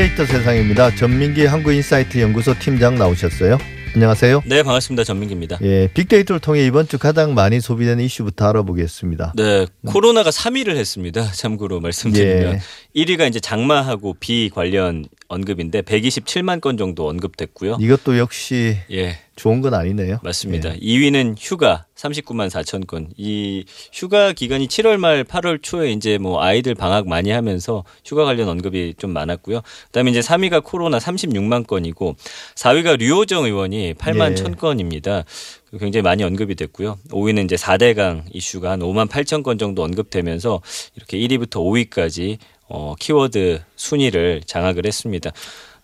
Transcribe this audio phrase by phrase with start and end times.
[0.00, 0.94] 빅데이터 세상입니다.
[0.94, 3.58] 전민기 한국인사이트 연구소 팀장 나오셨어요.
[3.94, 4.44] 안녕하세요.
[4.46, 5.04] 네, 반갑습니다.
[5.04, 5.58] 전민기입니다.
[5.60, 9.34] 예, 빅데이터를 통해 이번 주 가장 많이 소비되는 이슈부터 알아보겠습니다.
[9.36, 11.30] 네, 코로나가 3위를 했습니다.
[11.32, 12.60] 참고로 말씀드리면 예.
[12.96, 17.78] 1위가 이제 장마하고 비 관련 언급인데 127만 건 정도 언급됐고요.
[17.80, 20.18] 이것도 역시 예, 좋은 건 아니네요.
[20.24, 20.74] 맞습니다.
[20.74, 20.78] 예.
[20.78, 23.08] 2위는 휴가 39만 4천 건.
[23.16, 28.48] 이 휴가 기간이 7월 말 8월 초에 이제 뭐 아이들 방학 많이 하면서 휴가 관련
[28.48, 29.60] 언급이 좀 많았고요.
[29.86, 32.16] 그다음에 이제 3위가 코로나 36만 건이고
[32.56, 34.34] 4위가 류호정 의원이 8만 예.
[34.34, 35.24] 1천 건입니다.
[35.78, 36.98] 굉장히 많이 언급이 됐고요.
[37.10, 40.60] 5위는 이제 4대강 이슈가 한 5만 8천 건 정도 언급되면서
[40.96, 42.38] 이렇게 1위부터 5위까지
[42.70, 45.32] 어, 키워드 순위를 장악을 했습니다.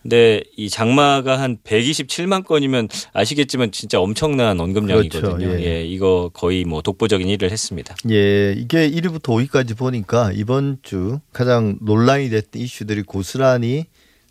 [0.01, 5.37] 근데 이 장마가 한 127만 건이면 아시겠지만 진짜 엄청난 언급량이거든요.
[5.37, 5.59] 그렇죠.
[5.59, 5.65] 예.
[5.65, 7.95] 예, 이거 거의 뭐 독보적인 일을 했습니다.
[8.09, 13.85] 예, 이게 1위부터 5위까지 보니까 이번 주 가장 논란이 됐던 이슈들이 고스란히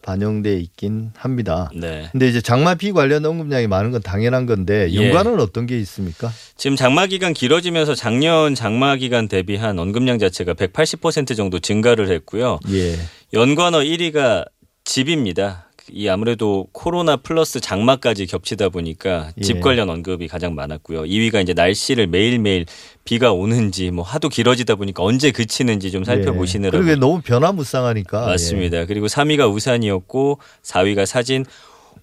[0.07, 1.69] 반영돼 있긴 합니다.
[1.75, 2.09] 네.
[2.12, 4.95] 근데 이제 장마 비 관련 언급량이 많은 건 당연한 건데 예.
[4.95, 6.31] 연관은 어떤 게 있습니까?
[6.57, 12.61] 지금 장마 기간 길어지면서 작년 장마 기간 대비한 언급량 자체가 180% 정도 증가를 했고요.
[12.71, 12.95] 예.
[13.33, 14.47] 연관어 1위가
[14.85, 15.67] 집입니다.
[15.92, 19.61] 이 아무래도 코로나 플러스 장마까지 겹치다 보니까 집 예.
[19.61, 21.03] 관련 언급이 가장 많았고요.
[21.03, 22.67] 2위가 이제 날씨를 매일매일
[23.05, 26.87] 비가 오는지 뭐 하도 길어지다 보니까 언제 그치는지 좀 살펴보시느라고 예.
[26.87, 28.27] 그리고 너무 변화무쌍하니까 예.
[28.27, 28.87] 맞습니다.
[28.87, 31.45] 그리고 3위가 우산이었고 4위가 사진,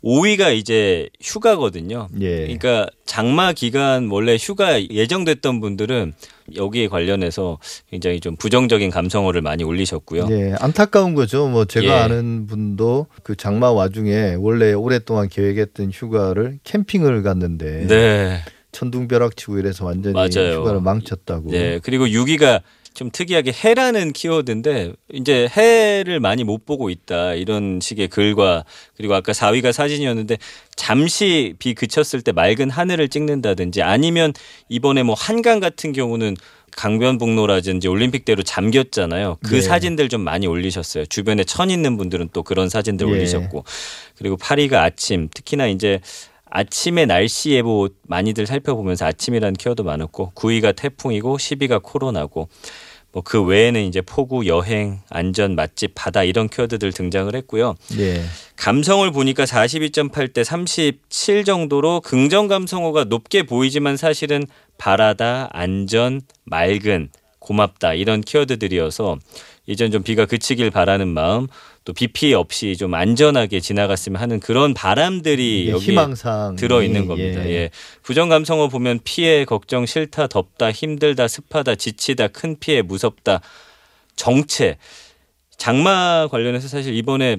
[0.04, 2.10] 5위가 이제 휴가거든요.
[2.22, 2.42] 예.
[2.42, 6.14] 그러니까 장마 기간 원래 휴가 예정됐던 분들은
[6.56, 7.58] 여기에 관련해서
[7.90, 10.28] 굉장히 좀 부정적인 감성어를 많이 올리셨고요.
[10.32, 11.48] 예, 안타까운 거죠.
[11.48, 11.92] 뭐 제가 예.
[11.92, 18.40] 아는 분도 그 장마 와중에 원래 오랫동안 계획했던 휴가를 캠핑을 갔는데 네.
[18.72, 20.60] 천둥벼락치고 이래서 완전히 맞아요.
[20.62, 21.52] 휴가를 망쳤다고.
[21.52, 21.80] 네.
[21.84, 22.62] 그리고 6위가
[22.94, 28.66] 좀 특이하게 해라는 키워드인데 이제 해를 많이 못 보고 있다 이런 식의 글과
[28.96, 30.38] 그리고 아까 4위가 사진이었는데
[30.76, 34.34] 잠시 비 그쳤을 때 맑은 하늘을 찍는다든지 아니면
[34.70, 36.36] 이번에 뭐 한강 같은 경우는
[36.76, 39.38] 강변북로라든지 올림픽대로 잠겼잖아요.
[39.46, 39.62] 그 네.
[39.62, 41.06] 사진들 좀 많이 올리셨어요.
[41.06, 43.12] 주변에 천 있는 분들은 또 그런 사진들 예.
[43.12, 43.64] 올리셨고
[44.18, 46.00] 그리고 8위가 아침 특히나 이제
[46.56, 52.48] 아침의 날씨 예보 많이들 살펴보면서 아침이라는 키워드 많았고 9위가 태풍이고 10위가 코로나고
[53.14, 57.76] 뭐 그 외에는 이제 폭우, 여행, 안전, 맛집, 바다 이런 키워드들 등장을 했고요.
[58.00, 58.24] 예.
[58.58, 64.46] 감성을 보니까 42.8 대 37 정도로 긍정 감성어가 높게 보이지만 사실은
[64.78, 67.10] 바라다, 안전, 맑은,
[67.44, 69.18] 고맙다 이런 키워드들이어서
[69.66, 71.48] 이젠 좀 비가 그치길 바라는 마음
[71.86, 77.46] 또 비 피해 없이 좀 안전하게 지나갔으면 하는 그런 바람들이 여기 희망상 들어 있는 겁니다.
[77.50, 77.70] 예.
[78.04, 83.42] 부정 감성어 보면 피해, 걱정, 싫다, 덥다, 힘들다, 습하다, 지치다, 큰 피해, 무섭다,
[84.16, 84.78] 정체.
[85.58, 87.38] 장마 관련해서 사실 이번에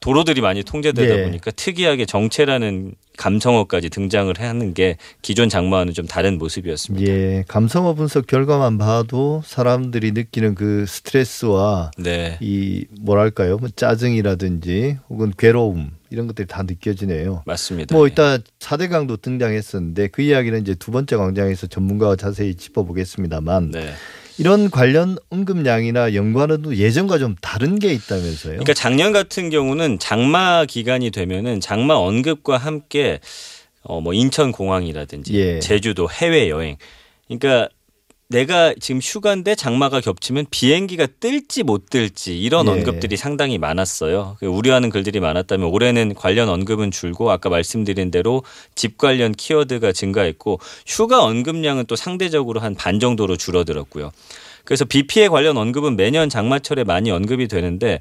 [0.00, 1.24] 도로들이 많이 통제되다 예.
[1.24, 7.12] 보니까 특이하게 정체라는 감성어까지 등장을 하는 게 기존 장마와는 좀 다른 모습이었습니다.
[7.12, 12.38] 예, 감성어 분석 결과만 봐도 사람들이 느끼는 그 스트레스와 네.
[12.40, 17.42] 이 뭐랄까요, 뭐 짜증이라든지 혹은 괴로움 이런 것들이 다 느껴지네요.
[17.44, 17.94] 맞습니다.
[17.94, 18.10] 뭐 예.
[18.10, 23.92] 이따 4대강도 등장했었는데 그 이야기는 이제 두 번째 광장에서 전문가와 자세히 짚어보겠습니다만 네.
[24.40, 28.52] 이런 관련 언급량이나 연관어도 예전과 좀 다른 게 있다면서요?
[28.54, 33.20] 그러니까 작년 같은 경우는 장마 기간이 되면은 장마 언급과 함께
[33.82, 35.58] 어 뭐 인천 공항이라든지 예.
[35.60, 36.76] 제주도 해외 여행.
[37.28, 37.68] 그러니까
[38.30, 42.70] 내가 지금 휴가인데 장마가 겹치면 비행기가 뜰지 못 뜰지 이런 예.
[42.70, 44.36] 언급들이 상당히 많았어요.
[44.38, 48.44] 그 우려하는 글들이 많았다면 올해는 관련 언급은 줄고 아까 말씀드린 대로
[48.76, 54.10] 집 관련 키워드가 증가했고 휴가 언급량은 또 상대적으로 한 반 정도로 줄어들었고요.
[54.64, 57.98] 그래서 비 피해 관련 언급은 매년 장마철에 많이 언급이 되는데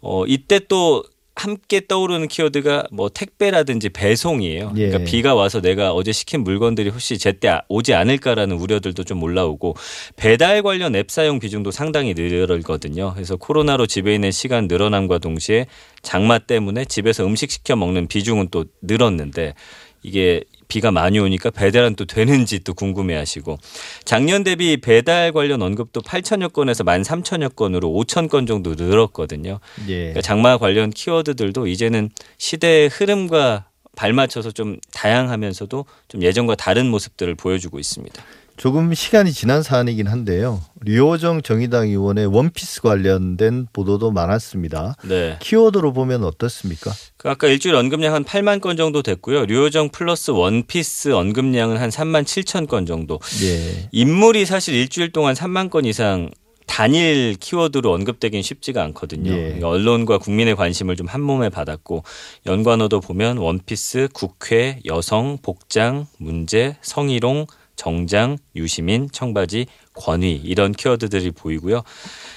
[0.00, 1.02] 어 이때 또
[1.34, 4.72] 함께 떠오르는 키워드가 뭐 택배라든지 배송이에요.
[4.76, 4.88] 예.
[4.88, 9.74] 그러니까 비가 와서 내가 어제 시킨 물건들이 혹시 제때 오지 않을까라는 우려들도 좀 올라오고
[10.16, 13.12] 배달 관련 앱 사용 비중도 상당히 늘거든요.
[13.14, 15.66] 그래서 코로나로 집에 있는 시간 늘어남과 동시에
[16.02, 19.54] 장마 때문에 집에서 음식 시켜 먹는 비중은 또 늘었는데
[20.02, 23.58] 이게 비가 많이 오니까 배달은 또 되는지 또 궁금해하시고
[24.04, 29.60] 작년 대비 배달 관련 언급도 8천여 건에서 1만 3천여 건으로 5천 건 정도 늘었거든요.
[29.88, 29.96] 예.
[29.96, 33.66] 그러니까 장마 관련 키워드들도 이제는 시대의 흐름과
[33.96, 38.22] 발맞춰서 좀 다양하면서도 좀 예전과 다른 모습들을 보여주고 있습니다.
[38.56, 40.60] 조금 시간이 지난 사안이긴 한데요.
[40.82, 44.96] 류호정 정의당 의원의 원피스 관련된 보도도 많았습니다.
[45.04, 45.36] 네.
[45.40, 46.92] 키워드로 보면 어떻습니까?
[47.16, 49.46] 그 아까 일주일 언급량 한 8만 건 정도 됐고요.
[49.46, 53.18] 류호정 플러스 원피스 언급량은 한 3만 7천 건 정도.
[53.42, 53.88] 예.
[53.90, 56.30] 인물이 사실 일주일 동안 3만 건 이상
[56.66, 59.32] 단일 키워드로 언급되긴 쉽지가 않거든요.
[59.32, 59.36] 예.
[59.44, 62.04] 그러니까 언론과 국민의 관심을 좀 한 몸에 받았고
[62.46, 67.46] 연관어도 보면 원피스, 국회, 여성, 복장, 문제, 성희롱,
[67.82, 71.82] 정장, 유시민, 청바지, 권위 이런 키워드들이 보이고요.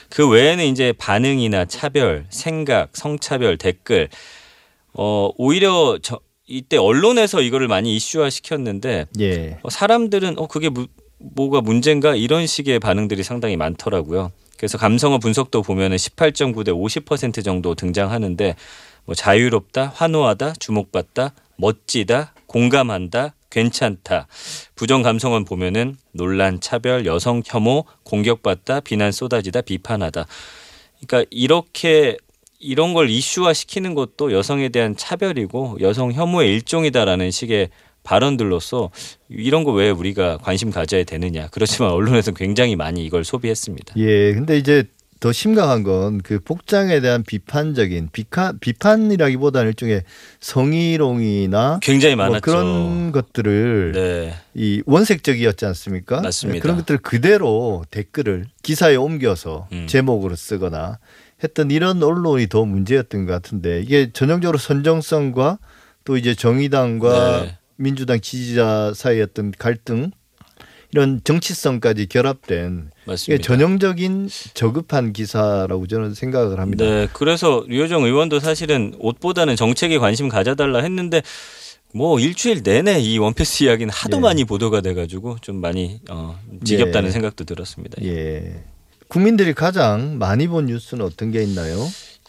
[0.09, 4.09] 그 외에는 이제 반응이나 차별, 생각, 성차별, 댓글
[4.93, 9.59] 어 오히려 저 이때 언론에서 이거를 많이 이슈화 시켰는데 예.
[9.61, 10.87] 어, 사람들은 어 그게 무,
[11.19, 14.31] 뭐가 문제인가 이런 식의 반응들이 상당히 많더라고요.
[14.57, 18.55] 그래서 감성어 분석도 보면은 18.9 대 50% 정도 등장하는데
[19.05, 24.27] 뭐 자유롭다, 환호하다, 주목받다, 멋지다, 공감한다, 괜찮다.
[24.75, 30.25] 부정 감성은 보면은 논란, 차별, 여성 혐오, 공격받다, 비난 쏟아지다, 비판하다.
[31.05, 32.17] 그러니까 이렇게
[32.59, 37.69] 이런 걸 이슈화 시키는 것도 여성에 대한 차별이고 여성 혐오의 일종이다라는 식의
[38.03, 38.91] 발언들로서
[39.29, 41.47] 이런 거 왜 우리가 관심 가져야 되느냐.
[41.47, 43.95] 그렇지만 언론에서는 굉장히 많이 이걸 소비했습니다.
[43.97, 44.33] 예.
[44.33, 44.83] 근데 이제
[45.19, 50.03] 더 심각한 건 그 복장에 대한 비판적인 비판 비판이라기보다는 일종의
[50.39, 52.41] 성희롱이나 굉장히 뭐 많았죠.
[52.41, 54.33] 그런 것들을 네.
[54.53, 56.21] 이 원색적이었지 않습니까?
[56.21, 56.61] 맞습니다.
[56.61, 59.87] 그런 것들 그대로 댓글을 기사에 옮겨서 음.
[59.87, 60.99] 제목으로 쓰거나
[61.43, 65.59] 했던 이런 언론이 더 문제였던 것 같은데 이게 전형적으로 선정성과
[66.05, 67.57] 또 이제 정의당과 네.
[67.77, 70.11] 민주당 지지자 어떤 갈등
[70.95, 73.43] 이런 정치성까지 결합된 맞습니다.
[73.43, 76.85] 전형적인 저급한 기사라고 저는 생각을 합니다.
[76.85, 77.09] 네.
[77.11, 81.21] 그래서 류호정 의원도 사실은 옷보다는 정책에 관심 가져달라 했는데
[81.93, 84.21] 뭐 일주일 내내 이 원피스 이야기는 하도 예.
[84.21, 87.11] 많이 보도가 돼가지고 좀 많이 어, 지겹다는 예.
[87.11, 88.01] 생각도 들었습니다.
[88.01, 88.63] 예.
[89.09, 91.77] 국민들이 가장 많이 본 뉴스는 어떤 게 있나요?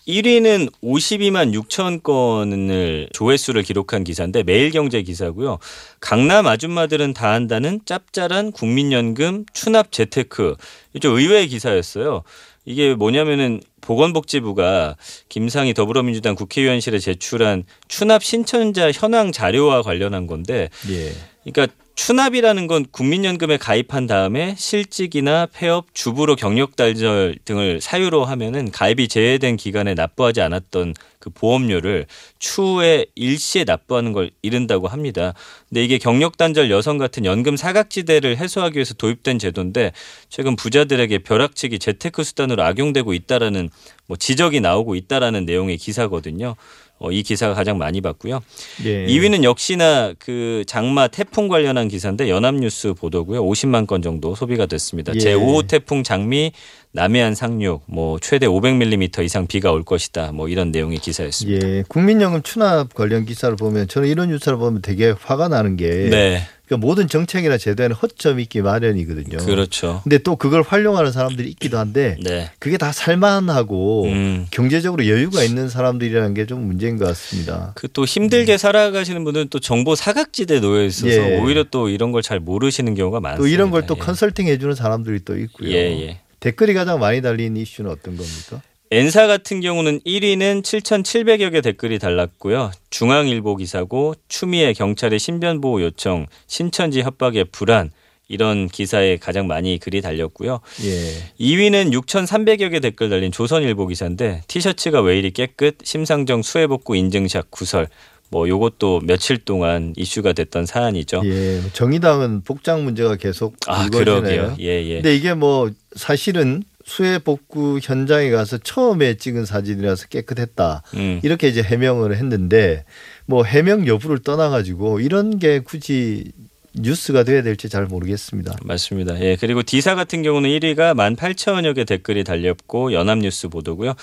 [0.06, 5.58] 1위는 52만 6천 건을 조회수를 기록한 기사인데 매일경제 기사고요.
[6.00, 10.55] 강남 아줌마들은 다 한다는 짭짤한 국민연금 추납 재테크.
[11.00, 12.23] 좀 의외의 기사였어요.
[12.64, 14.97] 이게 뭐냐면은 보건복지부가
[15.29, 21.12] 김상희 더불어민주당 국회의원실에 제출한 추납 신청자 현황 자료와 관련한 건데 예.
[21.44, 29.08] 그러니까 추납이라는 건 국민연금에 가입한 다음에 실직이나 폐업, 주부로 경력 단절 등을 사유로 하면은 가입이
[29.08, 32.06] 제외된 기간에 납부하지 않았던 그 보험료를
[32.38, 35.32] 추후에 일시에 납부하는 걸 이른다고 합니다.
[35.70, 39.92] 근데 이게 경력 단절 여성 같은 연금 사각지대를 해소하기 위해서 도입된 제도인데
[40.28, 43.70] 최근 부자들에게 벼락치기 재테크 수단으로 악용되고 있다라는
[44.06, 46.56] 뭐 지적이 나오고 있다라는 내용의 기사거든요.
[46.98, 48.40] 어, 이 기사가 가장 많이 봤고요.
[48.84, 49.06] 예.
[49.06, 53.44] 2위는 역시나 그 장마 태풍 관련한 기사인데 연합뉴스 보도고요.
[53.44, 55.12] 50만 건 정도 소비가 됐습니다.
[55.14, 55.19] 예.
[55.19, 56.52] 제5호 태풍 장미
[56.93, 60.32] 남해안 상륙 뭐 최대 500mm 이상 비가 올 것이다.
[60.32, 61.69] 뭐 이런 내용의 기사였습니다.
[61.69, 66.40] 예, 국민연금 추납 관련 기사를 보면 저는 이런 뉴스를 보면 되게 화가 나는 게 네.
[66.66, 69.38] 그러니까 모든 정책이나 제도에는 허점이 있기 마련이거든요.
[69.38, 70.00] 그렇죠.
[70.02, 72.50] 근데 또 그걸 활용하는 사람들이 있기도 한데 네.
[72.58, 74.46] 그게 다 살만하고 음.
[74.50, 77.72] 경제적으로 여유가 있는 사람들이라는 게 좀 문제인 것 같습니다.
[77.74, 81.38] 그 또 힘들게 살아가시는 분들은 또 정보 사각지대에 놓여 있어서 예.
[81.38, 83.42] 오히려 또 이런 걸 잘 모르시는 경우가 많습니다.
[83.42, 84.04] 또 이런 걸또 예.
[84.04, 85.70] 컨설팅 해주는 사람들이 또 있고요.
[85.70, 86.20] 예, 예.
[86.40, 88.60] 댓글이 가장 많이 달린 이슈는 어떤 겁니까?
[88.91, 92.71] 엔사 같은 경우는 1위는 7,700여 개 댓글이 달랐고요.
[92.91, 97.91] 중앙일보 기사고 추미애 경찰의 신변 보호 요청, 신천지 협박의 불안
[98.29, 100.61] 이런 기사에 가장 많이 글이 달렸고요.
[100.85, 101.12] 예.
[101.40, 107.88] 2위는 6,300여 개 댓글 달린 조선일보 기사인데 티셔츠가 왜 이리 깨끗, 심상정 수해복구 인증샷 구설
[108.28, 111.23] 뭐 요것도 며칠 동안 이슈가 됐던 사안이죠.
[111.25, 111.61] 예.
[111.73, 114.21] 정의당은 복장 문제가 계속 아, 불거지네요.
[114.23, 114.57] 그러게요.
[114.61, 114.95] 예, 예.
[114.95, 120.83] 근데 이게 뭐 사실은 수해 복구 현장에 가서 처음에 찍은 사진이라서 깨끗했다.
[120.95, 121.21] 음.
[121.25, 122.85] 이렇게 이제 해명을 했는데
[123.26, 126.31] 뭐 해명 여부를 떠나가지고 이런 게 굳이
[126.75, 128.57] 뉴스가 돼야 될지 잘 모르겠습니다.
[128.62, 129.21] 맞습니다.
[129.21, 129.37] 예.
[129.37, 133.95] 그리고 디사 같은 경우는 1위가 18,000여 개 댓글이 달렸고 연합뉴스 보도고요.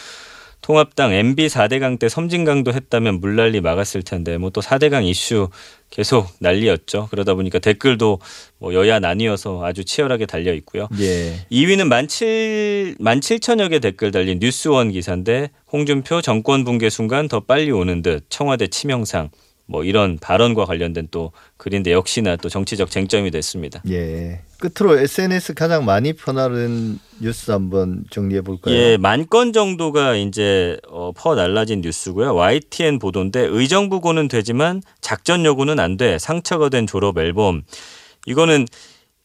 [0.64, 5.50] 통합당 MB 4대강 때 섬진강도 했다면 물난리 막았을 텐데 뭐 또 4대강 이슈
[5.90, 7.10] 계속 난리였죠.
[7.12, 8.20] 그러다 보니까 댓글도
[8.60, 10.88] 뭐 여야 나뉘어서 아주 치열하게 달려 있고요.
[11.00, 11.36] 예.
[11.52, 18.02] 2위는 17, 17,000여 개 댓글 달린 뉴스원 기사인데 홍준표 정권 붕괴 순간 더 빨리 오는
[18.02, 19.30] 듯 청와대 치명상
[19.66, 23.82] 뭐 이런 발언과 관련된 또 글인데 역시나 또 정치적 쟁점이 됐습니다.
[23.90, 24.42] 예.
[24.64, 28.74] 끝으로 SNS 가장 많이 퍼나른 뉴스 한번 정리해 볼까요?
[28.74, 32.34] 예, 만 건 정도가 이제 어, 퍼 날라진 뉴스고요.
[32.36, 36.18] YTN 보도인데 의정부고는 되지만 작전 요구는 안 돼.
[36.20, 37.64] 상처가 된 졸업 앨범.
[38.26, 38.66] 이거는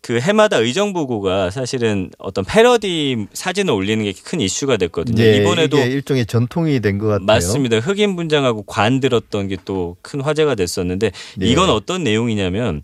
[0.00, 5.22] 그 해마다 의정부고가 사실은 어떤 패러디 사진을 올리는 게 큰 이슈가 됐거든요.
[5.22, 7.26] 예, 이번에도 일종의 전통이 된 것 같아요.
[7.26, 7.78] 맞습니다.
[7.78, 11.46] 흑인 분장하고 관 들었던 게 또 큰 화제가 됐었는데 네.
[11.46, 12.82] 이건 어떤 내용이냐면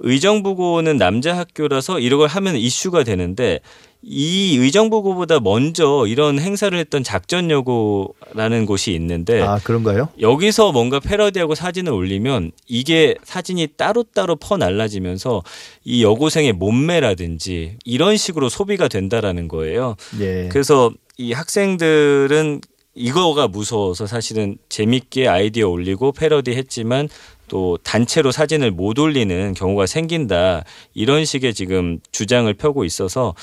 [0.00, 3.60] 의정부고는 남자 학교라서 이런 걸 하면 이슈가 되는데
[4.02, 10.08] 이 의정부고보다 먼저 이런 행사를 했던 작전여고라는 곳이 있는데 아 그런가요?
[10.18, 15.42] 여기서 뭔가 패러디하고 사진을 올리면 이게 사진이 따로따로 퍼 날라지면서
[15.84, 19.96] 이 여고생의 몸매라든지 이런 식으로 소비가 된다라는 거예요.
[20.20, 20.48] 예.
[20.50, 22.62] 그래서 이 학생들은
[23.00, 27.08] 이거가 무서워서 사실은 재밌게 아이디어 올리고 패러디 했지만
[27.48, 30.64] 또 단체로 사진을 못 올리는 경우가 생긴다.
[30.94, 33.34] 이런 식의 지금 주장을 펴고 있어서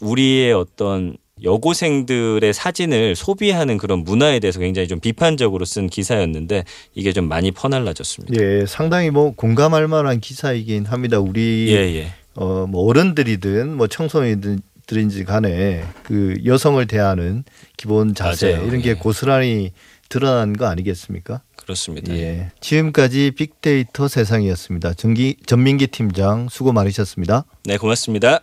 [0.00, 7.28] 우리의 어떤 여고생들의 사진을 소비하는 그런 문화에 대해서 굉장히 좀 비판적으로 쓴 기사였는데 이게 좀
[7.28, 8.42] 많이 퍼날라졌습니다.
[8.42, 11.18] 예, 상당히 뭐 공감할 만한 기사이긴 합니다.
[11.18, 12.12] 우리 예, 예.
[12.34, 17.44] 어, 뭐 어른들이든 뭐 청소년 들인지 간에 그 여성을 대하는
[17.76, 18.66] 기본 자세 맞아요.
[18.66, 18.94] 이런 게 예.
[18.94, 19.72] 고스란히
[20.08, 21.42] 드러난 거 아니겠습니까?
[21.56, 22.14] 그렇습니다.
[22.14, 22.50] 예.
[22.60, 24.94] 지금까지 빅데이터 세상이었습니다.
[24.94, 27.44] 전기 전민기 팀장 수고 많으셨습니다.
[27.64, 28.42] 네, 고맙습니다.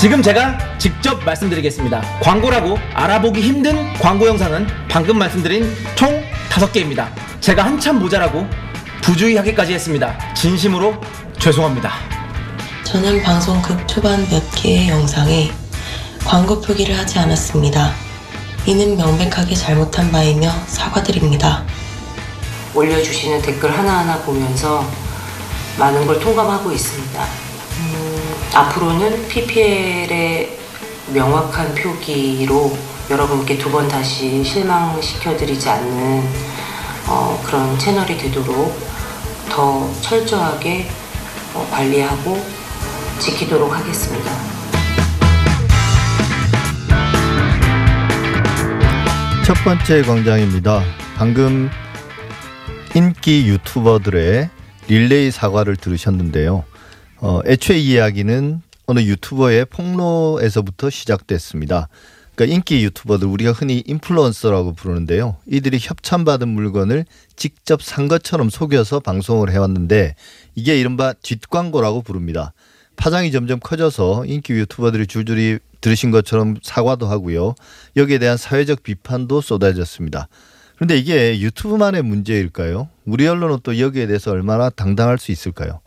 [0.00, 2.00] 지금 제가 직접 말씀드리겠습니다.
[2.22, 7.10] 광고라고 알아보기 힘든 광고 영상은 방금 말씀드린 총 다섯 개입니다.
[7.40, 8.46] 제가 한참 모자라고
[9.02, 10.16] 부주의하기까지 했습니다.
[10.32, 10.98] 진심으로
[11.38, 11.92] 죄송합니다.
[12.84, 15.52] 저는 방송국 초반 몇 개의 영상에
[16.24, 17.92] 광고 표기를 하지 않았습니다.
[18.64, 21.62] 이는 명백하게 잘못한 바이며 사과드립니다.
[22.74, 24.82] 올려주시는 댓글 하나하나 보면서
[25.78, 27.39] 많은 걸 통감하고 있습니다.
[28.50, 30.58] 음, 앞으로는 PPL의
[31.14, 32.76] 명확한 표기로
[33.10, 36.22] 여러분께 두 번 다시 실망시켜드리지 않는
[37.08, 38.76] 어, 그런 채널이 되도록
[39.48, 40.88] 더 철저하게
[41.54, 42.40] 어, 관리하고
[43.18, 44.30] 지키도록 하겠습니다.
[49.44, 50.82] 첫 번째 광장입니다.
[51.16, 51.70] 방금
[52.94, 54.48] 인기 유튜버들의
[54.88, 56.64] 릴레이 사과를 들으셨는데요.
[57.22, 61.88] 어, 애초에 이 이야기는 어느 유튜버의 폭로에서부터 시작됐습니다.
[62.34, 65.36] 그러니까 인기 유튜버들 우리가 흔히 인플루언서라고 부르는데요.
[65.46, 67.04] 이들이 협찬받은 물건을
[67.36, 70.14] 직접 산 것처럼 속여서 방송을 해왔는데
[70.54, 72.54] 이게 이른바 뒷광고라고 부릅니다.
[72.96, 77.54] 파장이 점점 커져서 인기 유튜버들이 줄줄이 들으신 것처럼 사과도 하고요.
[77.96, 80.28] 여기에 대한 사회적 비판도 쏟아졌습니다.
[80.76, 82.88] 그런데 이게 유튜브만의 문제일까요?
[83.04, 85.80] 우리 언론은 또 여기에 대해서 얼마나 당당할 수 있을까요?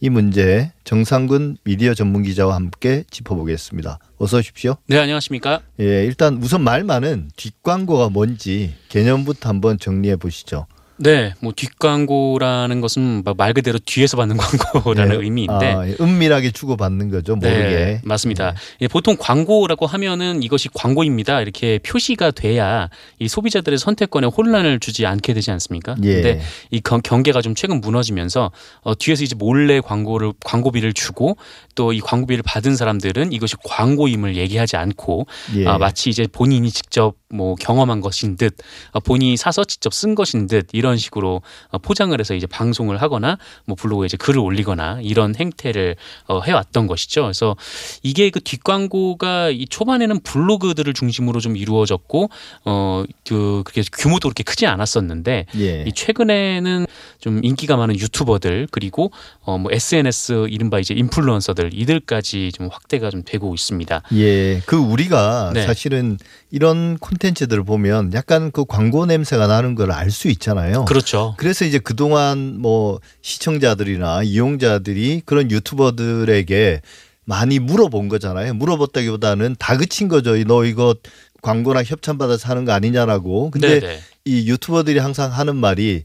[0.00, 3.98] 이 문제 정상근 미디어 전문 기자와 함께 짚어보겠습니다.
[4.18, 4.76] 어서 오십시오.
[4.88, 5.62] 네, 안녕하십니까?
[5.80, 10.66] 예, 일단 우선 말 많은 뒷광고가 뭔지 개념부터 한번 정리해 보시죠.
[10.98, 14.36] 네, 뭐 뒷광고라는 것은 막말 그대로 뒤에서 받는
[14.72, 17.36] 광고라는 예, 의미인데 아, 예, 은밀하게 주고받는 거죠.
[17.36, 17.54] 모르게.
[17.58, 18.54] 네, 맞습니다.
[18.80, 21.40] 예, 보통 광고라고 하면은 이것이 광고입니다.
[21.42, 22.88] 이렇게 표시가 돼야
[23.18, 25.96] 이 소비자들의 선택권에 혼란을 주지 않게 되지 않습니까?
[26.02, 26.14] 예.
[26.14, 28.50] 근데 이 경- 경계가 좀 최근 무너지면서
[28.82, 31.36] 어, 뒤에서 이제 몰래 광고를 광고비를 주고
[31.74, 35.26] 또 이 광고비를 받은 사람들은 이것이 광고임을 얘기하지 않고
[35.56, 35.66] 예.
[35.66, 38.56] 아, 마치 이제 본인이 직접 뭐 경험한 것인 듯
[38.92, 43.36] 어, 본인이 사서 직접 쓴 것인 듯 이런 식으로 어, 포장을 해서 이제 방송을 하거나
[43.64, 45.96] 뭐 블로그에 이제 글을 올리거나 이런 행태를
[46.28, 47.22] 어, 해왔던 것이죠.
[47.22, 47.56] 그래서
[48.02, 52.30] 이게 그 뒷광고가 이 초반에는 블로그들을 중심으로 좀 이루어졌고
[52.64, 55.84] 어그 그렇게 규모도 그렇게 크지 않았었는데 예.
[55.86, 56.86] 이 최근에는
[57.20, 59.10] 좀 인기가 많은 유튜버들 그리고
[59.44, 64.02] 어 뭐 SNS 이른바 이제 인플루언서들 이들까지 좀 확대가 좀 되고 있습니다.
[64.14, 65.66] 예, 그 우리가 네.
[65.66, 66.18] 사실은
[66.50, 70.84] 이런 콘 텐츠들을 보면 약간 그 광고 냄새가 나는 걸 알 수 있잖아요.
[70.84, 71.34] 그렇죠.
[71.36, 76.80] 그래서 이제 그동안 뭐 시청자들이나 이용자들이 그런 유튜버들에게
[77.24, 78.54] 많이 물어본 거잖아요.
[78.54, 80.36] 물어봤다기보다는 다그친 거죠.
[80.44, 80.94] 너 이거
[81.42, 83.50] 광고나 협찬 받아서 하는 거 아니냐라고.
[83.50, 84.00] 근데 네네.
[84.24, 86.04] 이 유튜버들이 항상 하는 말이 뭐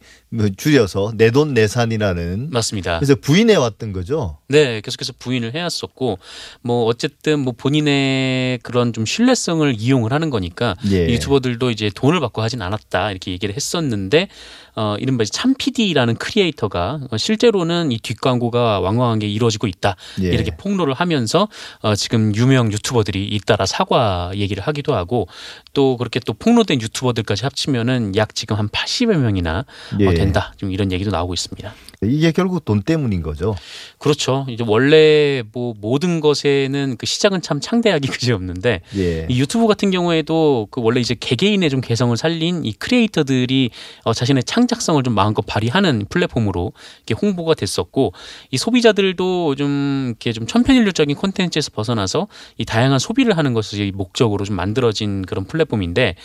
[0.58, 3.00] 줄여서 내돈 내산이라는 맞습니다.
[3.00, 4.38] 그래서 부인해 왔던 거죠.
[4.48, 6.20] 네, 계속해서 부인을 해왔었고,
[6.62, 11.08] 뭐 어쨌든 뭐 본인의 그런 좀 신뢰성을 이용을 하는 거니까 예.
[11.10, 14.28] 유튜버들도 이제 돈을 받고 하진 않았다 이렇게 얘기를 했었는데,
[14.76, 20.28] 어 이른바 이제 참PD라는 크리에이터가 어, 실제로는 이 뒷광고가 왕왕하게 이루어지고 있다 예.
[20.28, 21.50] 이렇게 폭로를 하면서
[21.82, 25.28] 어 지금 유명 유튜버들이 잇따라 사과 얘기를 하기도 하고
[25.74, 29.66] 또 그렇게 또 폭로된 유튜버들까지 합치면은 약 지금 한 80여 명이나
[30.00, 30.06] 예.
[30.22, 30.54] 어, 된다.
[30.58, 31.74] 좀 이런 얘기도 나오고 있습니다.
[32.04, 33.56] 이게 결국 돈 때문인 거죠.
[34.00, 34.46] 그렇죠.
[34.50, 39.28] 이제 원래 뭐 모든 것에는 그 시작은 참 창대하기 그지 없는데 예.
[39.30, 43.70] 이 유튜브 같은 경우에도 그 원래 이제 개개인의 좀 개성을 살린 이 크리에이터들이
[44.04, 46.74] 어 자신의 창작성을 좀 마음껏 발휘하는 플랫폼으로
[47.06, 48.14] 이렇게 홍보가 됐었고
[48.50, 54.44] 이 소비자들도 좀 이렇게 좀 천편일률적인 콘텐츠에서 벗어나서 이 다양한 소비를 하는 것을 이 목적으로
[54.44, 56.16] 좀 만들어진 그런 플랫폼인데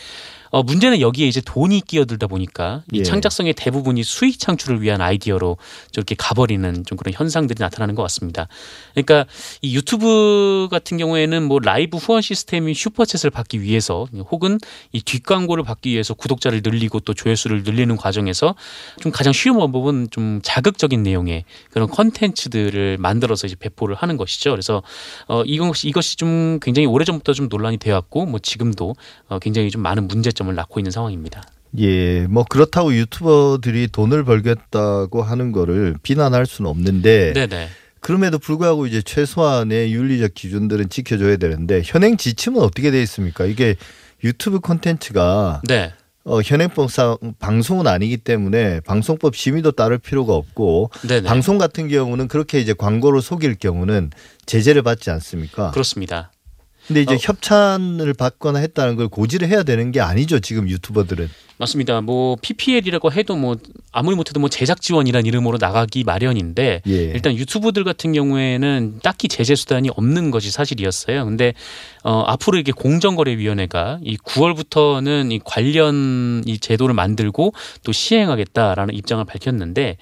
[0.50, 3.02] 어, 문제는 여기에 이제 돈이 끼어들다 보니까 이 예.
[3.02, 5.56] 창작성의 대부분이 수익 창출을 위한 아이디어로
[5.92, 8.48] 저렇게 가버리는 좀 그런 현상들이 나타나는 것 같습니다.
[8.94, 9.26] 그러니까
[9.62, 14.58] 이 유튜브 같은 경우에는 뭐 라이브 후원 시스템인 Super Chat을 받기 위해서 혹은
[14.92, 18.54] 이 뒷광고를 받기 위해서 구독자를 늘리고 또 조회수를 늘리는 과정에서
[19.00, 24.50] 좀 가장 쉬운 방법은 좀 자극적인 내용의 그런 컨텐츠들을 만들어서 이제 배포를 하는 것이죠.
[24.50, 24.82] 그래서
[25.28, 28.94] 어 이것이 이것이 좀 굉장히 오래전부터 좀 논란이 되었고 뭐 지금도
[29.28, 31.42] 어 굉장히 좀 많은 문제 점을 낳고 있는 상황입니다.
[31.78, 37.68] 예, 뭐 그렇다고 유튜버들이 돈을 벌겠다고 하는 거를 비난할 수는 없는데 네네.
[38.00, 43.46] 그럼에도 불구하고 이제 최소한의 윤리적 기준들은 지켜줘야 되는데 현행 지침은 어떻게 돼 있습니까?
[43.46, 43.74] 이게
[44.22, 45.92] 유튜브 콘텐츠가 네.
[46.24, 51.28] 어, 현행법상 방송은 아니기 때문에 방송법 심의도 따를 필요가 없고 네네.
[51.28, 54.10] 방송 같은 경우는 그렇게 이제 광고를 속일 경우는
[54.44, 55.70] 제재를 받지 않습니까?
[55.70, 56.32] 그렇습니다.
[56.86, 57.18] 근데 이제 어.
[57.20, 61.28] 협찬을 받거나 했다는 걸 고지를 해야 되는 게 아니죠 지금 유튜버들은.
[61.58, 62.02] 맞습니다.
[62.02, 63.56] 뭐 PPL이라고 해도 뭐
[63.90, 66.92] 아무리 못해도 뭐 제작 지원이란 이름으로 나가기 마련인데 예.
[66.92, 71.24] 일단 유튜브들 같은 경우에는 딱히 제재 수단이 없는 것이 사실이었어요.
[71.24, 71.54] 근데
[72.04, 79.96] 어 앞으로 이게 공정거래위원회가 이 9월부터는 이 관련 이 제도를 만들고 또 시행하겠다라는 입장을 밝혔는데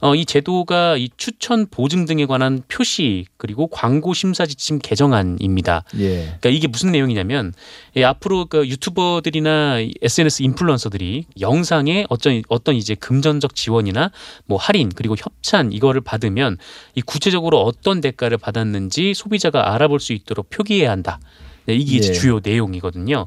[0.00, 5.84] 어, 이 제도가 이 추천 보증 등에 관한 표시 그리고 광고 심사 지침 개정안입니다.
[5.98, 6.16] 예.
[6.24, 7.52] 그러니까 이게 무슨 내용이냐면
[7.96, 14.10] 예, 앞으로 그 유튜버들이나 이 SNS 인플루언서들이 영상에 어떤 어떤 이제 금전적 지원이나
[14.46, 16.58] 뭐 할인 그리고 협찬 이거를 받으면
[16.94, 21.18] 이 구체적으로 어떤 대가를 받았는지 소비자가 알아볼 수 있도록 표기해야 한다.
[21.66, 22.12] 네, 이게 이제 예.
[22.12, 23.26] 주요 내용이거든요.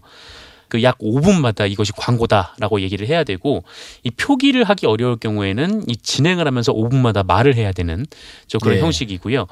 [0.69, 3.63] 그 약 5분마다 이것이 광고다라고 얘기를 해야 되고
[4.03, 8.05] 이 표기를 하기 어려울 경우에는 이 진행을 하면서 5분마다 말을 해야 되는
[8.47, 8.81] 저 그런 예.
[8.81, 9.45] 형식이고요.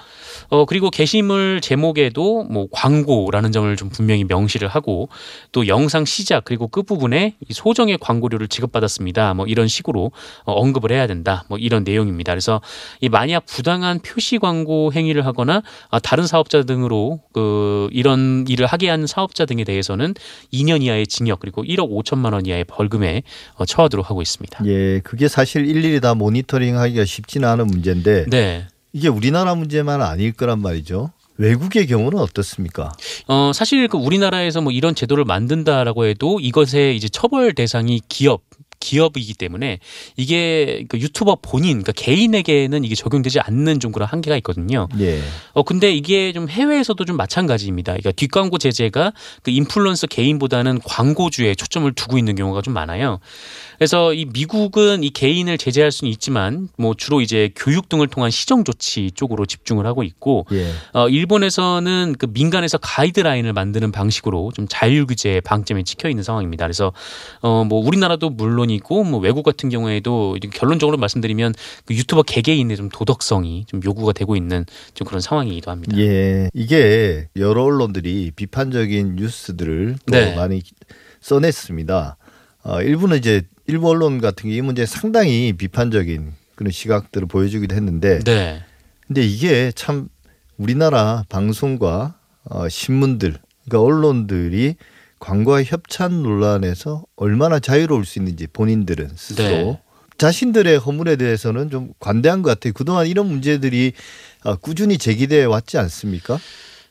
[0.50, 5.10] 어 그리고 게시물 제목에도 뭐 광고라는 점을 좀 분명히 명시를 하고
[5.52, 9.34] 또 영상 시작 그리고 끝 부분에 이 소정의 광고료를 지급받았습니다.
[9.34, 10.12] 뭐 이런 식으로
[10.46, 11.44] 어, 언급을 해야 된다.
[11.50, 12.32] 뭐 이런 내용입니다.
[12.32, 12.62] 그래서
[13.02, 18.89] 이 만약 부당한 표시 광고 행위를 하거나 아, 다른 사업자 등으로 그 이런 일을 하게
[18.89, 20.13] 한 사업자 등에 대해서는
[20.54, 23.24] 2년 이하의 징역 그리고 1억 5천만 원 이하의 벌금에
[23.56, 24.65] 어, 처하도록 하고 있습니다.
[24.65, 28.67] 예, 그게 사실 일일이 다 모니터링하기가 쉽지는 않은 문제인데 네.
[28.93, 31.12] 이게 우리나라 문제만 아닐 거란 말이죠.
[31.38, 32.91] 외국의 경우는 어떻습니까?
[33.28, 38.41] 어, 사실 그 우리나라에서 뭐 이런 제도를 만든다라고 해도 이것의 이제 처벌 대상이 기업
[38.88, 39.80] 기업이기 때문에
[40.15, 44.88] 이게 그 유튜버 본인 그러니까 개인에게는 이게 적용되지 않는 좀 그런 한계가 있거든요.
[45.00, 45.19] 예.
[45.52, 47.91] 어 근데 이게 좀 해외에서도 좀 마찬가지입니다.
[47.93, 49.12] 그러니까 뒷광고 제재가
[49.43, 53.19] 그 인플루언서 개인보다는 광고주에 초점을 두고 있는 경우가 좀 많아요.
[53.78, 58.63] 그래서 이 미국은 이 개인을 제재할 수는 있지만 뭐 주로 이제 교육 등을 통한 시정
[58.63, 60.71] 조치 쪽으로 집중을 하고 있고 예.
[60.93, 66.65] 어 일본에서는 그 민간에서 가이드라인을 만드는 방식으로 좀 자율 규제 방점이 찍혀 있는 상황입니다.
[66.65, 66.93] 그래서
[67.41, 71.54] 어 뭐 우리나라도 물론이 고 뭐 외국 같은 경우에도 결론적으로 말씀드리면
[71.86, 75.98] 그 유튜버 개개인의 좀 도덕성이 좀 요구가 되고 있는 좀 그런 상황이기도 합니다.
[75.98, 76.50] 예.
[76.54, 80.36] 이게 여러 언론들이 비판적인 뉴스들을 또 네.
[80.36, 80.62] 많이
[81.22, 82.18] 써냈습니다.
[82.63, 88.20] 어, 일부는 이제 일부 언론 같은 게 이 문제에 상당히 비판적인 그런 시각들을 보여주기도 했는데
[88.20, 88.63] 네.
[89.06, 90.10] 근데 이게 참
[90.58, 92.16] 우리나라 방송과
[92.50, 93.36] 어, 신문들,
[93.66, 94.76] 그러니까 언론들이
[95.19, 99.82] 광고와 협찬 논란에서 얼마나 자유로울 수 있는지 본인들은 스스로 네.
[100.17, 102.73] 자신들의 허물에 대해서는 좀 관대한 것 같아요.
[102.73, 103.93] 그동안 이런 문제들이
[104.43, 106.39] 어, 꾸준히 제기돼 왔지 않습니까?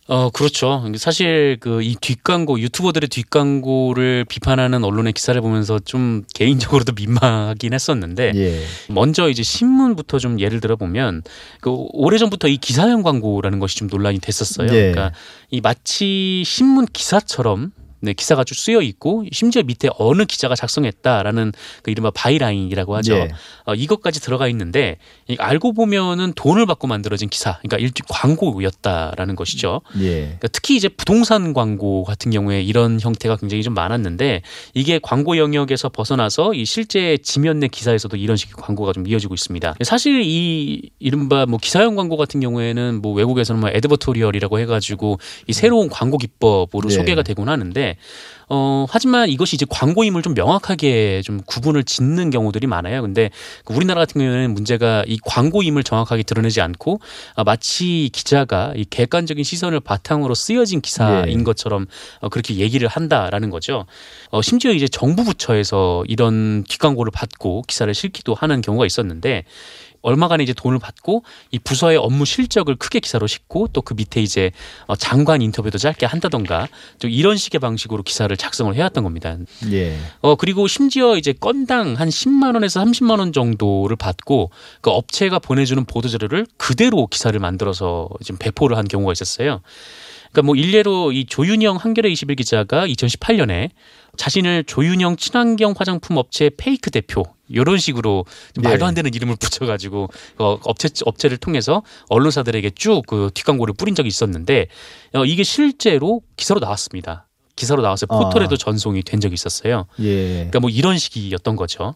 [0.09, 0.85] 어, 그렇죠.
[0.99, 8.63] 사실 그 이 뒷광고, 유튜버들의 뒷광고를 비판하는 언론의 기사를 보면서 좀 개인적으로도 민망하긴 했었는데 예.
[8.89, 11.23] 먼저 이제 신문부터 좀 예를 들어 보면
[11.61, 14.69] 그 오래 전부터 이 기사형 광고라는 것이 좀 논란이 됐었어요.
[14.69, 14.93] 네.
[14.93, 15.13] 그러니까
[15.51, 21.91] 이 마치 신문 기사처럼 네, 기사가 쭉 쓰여 있고 심지어 밑에 어느 기자가 작성했다라는 그
[21.91, 23.15] 이른바 byline이라고 하죠.
[23.15, 23.29] 예.
[23.65, 29.81] 어, 이것까지 들어가 있는데 이 알고 보면은 돈을 받고 만들어진 기사, 그러니까 일종 광고였다라는 것이죠.
[30.01, 30.11] 예.
[30.21, 34.43] 그러니까 특히 이제 부동산 광고 같은 경우에 이런 형태가 굉장히 좀 많았는데
[34.75, 39.77] 이게 광고 영역에서 벗어나서 이 실제 지면 내 기사에서도 이런 식의 광고가 좀 이어지고 있습니다.
[39.83, 45.89] 사실 이 이른바 뭐 기사형 광고 같은 경우에는 뭐 외국에서는 뭐 advertorial이라고 해가지고 이 새로운
[45.89, 46.95] 광고 기법으로 네.
[46.95, 47.97] 소개가 되곤 하는데 있는데
[48.49, 53.03] 어 하지만 이것이 이제 광고임을 좀 명확하게 좀 구분을 짓는 경우들이 많아요.
[53.03, 53.31] 근데
[53.65, 57.01] 그 우리나라 같은 경우에는 문제가 이 광고임을 정확하게 드러내지 않고
[57.35, 61.45] 아, 마치 기자가 이 객관적인 시선을 바탕으로 쓰여진 기사인 예.
[61.45, 61.87] 것처럼
[62.21, 63.85] 어, 그렇게 얘기를 한다라는 거죠.
[64.31, 69.45] 어, 심지어 이제 정부 부처에서 이런 뒷광고를 받고 기사를 실기도 하는 경우가 있었는데
[70.07, 74.51] 얼마간의 이제 돈을 받고 이 부서의 업무 실적을 크게 기사로 싣고 또 그 밑에 이제
[74.87, 79.37] 어, 장관 인터뷰도 짧게 한다던가 좀 이런 식의 방식으로 기사를 작성을 해왔던 겁니다.
[79.71, 79.97] 예.
[80.21, 85.83] 어 그리고 심지어 이제 건당 한 10만 원에서 30만 원 정도를 받고 그 업체가 보내주는
[85.85, 89.61] 보도 자료를 그대로 기사를 만들어서 지금 배포를 한 경우가 있었어요.
[90.37, 93.71] 그러니까 뭐 일례로 이 조윤영 한겨레 21 기자가 2018년에
[94.19, 98.69] 자신을 조윤영 친환경 화장품 업체 페이크 대표 이런 식으로 좀 네.
[98.69, 104.09] 말도 안 되는 이름을 붙여가지고 어, 업체 업체를 통해서 언론사들에게 쭉 그 뒷광고를 뿌린 적이
[104.09, 104.67] 있었는데
[105.15, 107.27] 어, 이게 실제로 기사로 나왔습니다.
[107.55, 108.19] 기사로 나와서 아.
[108.19, 109.87] 포털에도 전송이 된 적이 있었어요.
[110.01, 110.35] 예.
[110.35, 111.95] 그러니까 뭐 이런 식이었던 거죠.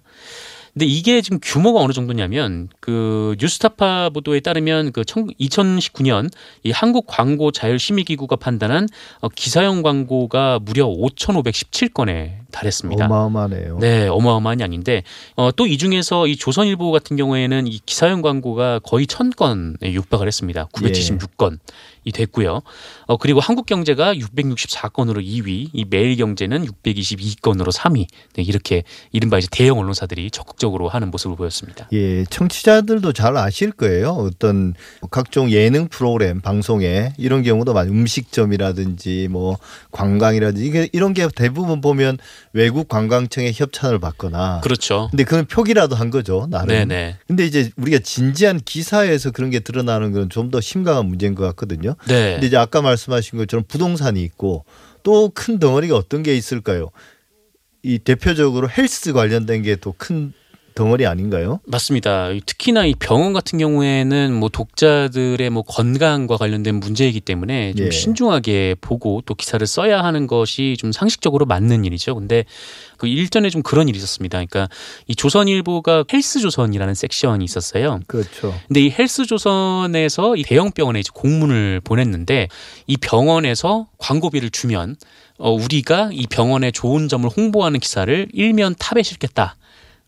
[0.72, 6.30] 근데 이게 지금 규모가 어느 정도냐면 그 뉴스타파 보도에 따르면 그 2019년
[6.62, 8.86] 이 한국 광고 자율 심의 기구가 판단한
[9.20, 13.06] 어, 기사형 광고가 무려 5,517건에 달했습니다.
[13.06, 13.78] 어마어마하네요.
[13.78, 15.04] 네, 어마어마한 양인데
[15.36, 20.26] 어, 또 이 중에서 이 조선일보 같은 경우에는 이 기사형 광고가 거의 천 건에 육박을
[20.26, 20.66] 했습니다.
[20.72, 21.58] 976건
[22.04, 22.62] 이 됐고요.
[23.06, 28.06] 어, 그리고 한국경제가 664건으로 2위, 이 매일경제는 622건으로 3위.
[28.34, 31.88] 네, 이렇게 이른바 이제 대형 언론사들이 적극적으로 하는 모습을 보였습니다.
[31.92, 34.10] 예, 청취자들도 잘 아실 거예요.
[34.10, 34.74] 어떤
[35.10, 39.58] 각종 예능 프로그램 방송에 이런 경우도 많이 음식점이라든지 뭐
[39.92, 42.18] 관광이라든지 이게 이런 게 대부분 보면
[42.52, 45.08] 외국 관광청의 협찬을 받거나 그렇죠.
[45.10, 46.68] 근데 그건 표기라도 한 거죠, 나름.
[46.68, 47.16] 네네.
[47.26, 51.56] 근데 이제 우리가 진지한 기사에서 그런 게 드러나는 건 좀 더 심각한 문제인 것 같
[51.96, 52.14] 거든요.
[52.16, 52.32] 네.
[52.34, 54.64] 근데 이제 아까 말씀하신 것처럼 부동산이 있고
[55.02, 56.90] 또 큰 덩어리가 어떤 게 있을까요?
[57.82, 60.32] 이 대표적으로 헬스 관련된 게 또 큰
[60.80, 61.60] 덩어리 아닌가요?
[61.66, 62.30] 맞습니다.
[62.46, 67.90] 특히나 이 병원 같은 경우에는 뭐 독자들의 뭐 건강과 관련된 문제이기 때문에 좀 예.
[67.90, 72.14] 신중하게 보고 또 기사를 써야 하는 것이 좀 상식적으로 맞는 일이죠.
[72.14, 72.46] 근데
[72.96, 74.38] 그 일전에 좀 그런 일이 있었습니다.
[74.38, 74.68] 그러니까
[75.06, 78.00] 이 조선일보가 헬스조선이라는 섹션이 있었어요.
[78.06, 78.58] 그렇죠.
[78.66, 82.48] 근데 이 헬스조선에서 이 대형 병원에 이제 공문을 보냈는데
[82.86, 84.96] 이 병원에서 광고비를 주면
[85.36, 89.56] 어 우리가 이 병원의 좋은 점을 홍보하는 기사를 일면 탑에 실겠다.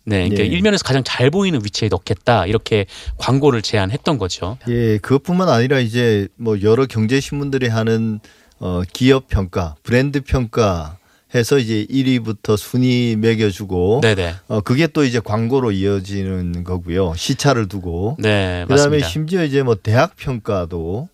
[0.05, 0.47] 네, 그러니까 예.
[0.47, 2.87] 일면에서 가장 잘 보이는 위치에 넣겠다 이렇게
[3.19, 4.59] 광고를 제안했던 거죠.
[4.69, 8.21] 예, 그것뿐만 아니라 이제 뭐 여러 경제 신문들이 하는
[8.59, 10.97] 어 기업 평가, 브랜드 평가
[11.35, 17.15] 해서 이제 1위부터 순위 매겨주고 네네, 어 그게 또 이제 광고로 이어지는 거고요.
[17.17, 19.09] 시차를 두고 네 그다음에 맞습니다.
[19.09, 21.09] 심지어 이제 뭐 대학 평가도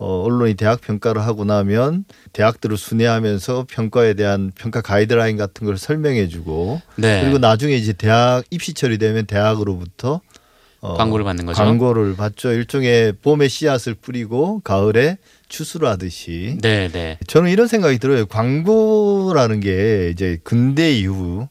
[0.00, 6.28] 어 언론이 대학 평가를 하고 나면 대학들을 순회하면서 평가에 대한 평가 가이드라인 같은 걸 설명해
[6.28, 10.22] 주고 네, 그리고 나중에 이제 대학 입시철이 되면 대학으로부터
[10.80, 11.62] 어, 광고를 받는 거죠.
[11.62, 12.50] 광고를 받죠.
[12.50, 16.56] 일종의 봄에 씨앗을 뿌리고 가을에 추수를 하듯이.
[16.62, 18.24] 네, 네, 저는 이런 생각이 들어요.
[18.24, 21.46] 광고라는 게 이제 근대 이후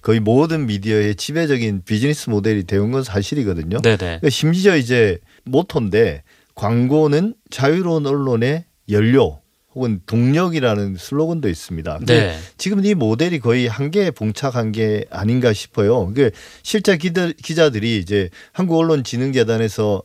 [0.00, 3.80] 거의 모든 미디어의 지배적인 비즈니스 모델이 되온 건 사실이거든요.
[3.82, 9.42] 네, 네, 그러니까 심지어 이제 모토인데 광고는 자유로운 언론의 연료
[9.74, 12.00] 혹은 동력이라는 슬로건도 있습니다.
[12.06, 16.12] 네, 지금 이 모델이 거의 한계에 봉착한 게 아닌가 싶어요.
[16.14, 16.30] 그
[16.62, 20.02] 실제 기자, 기자들이 이제 한국언론진흥재단에서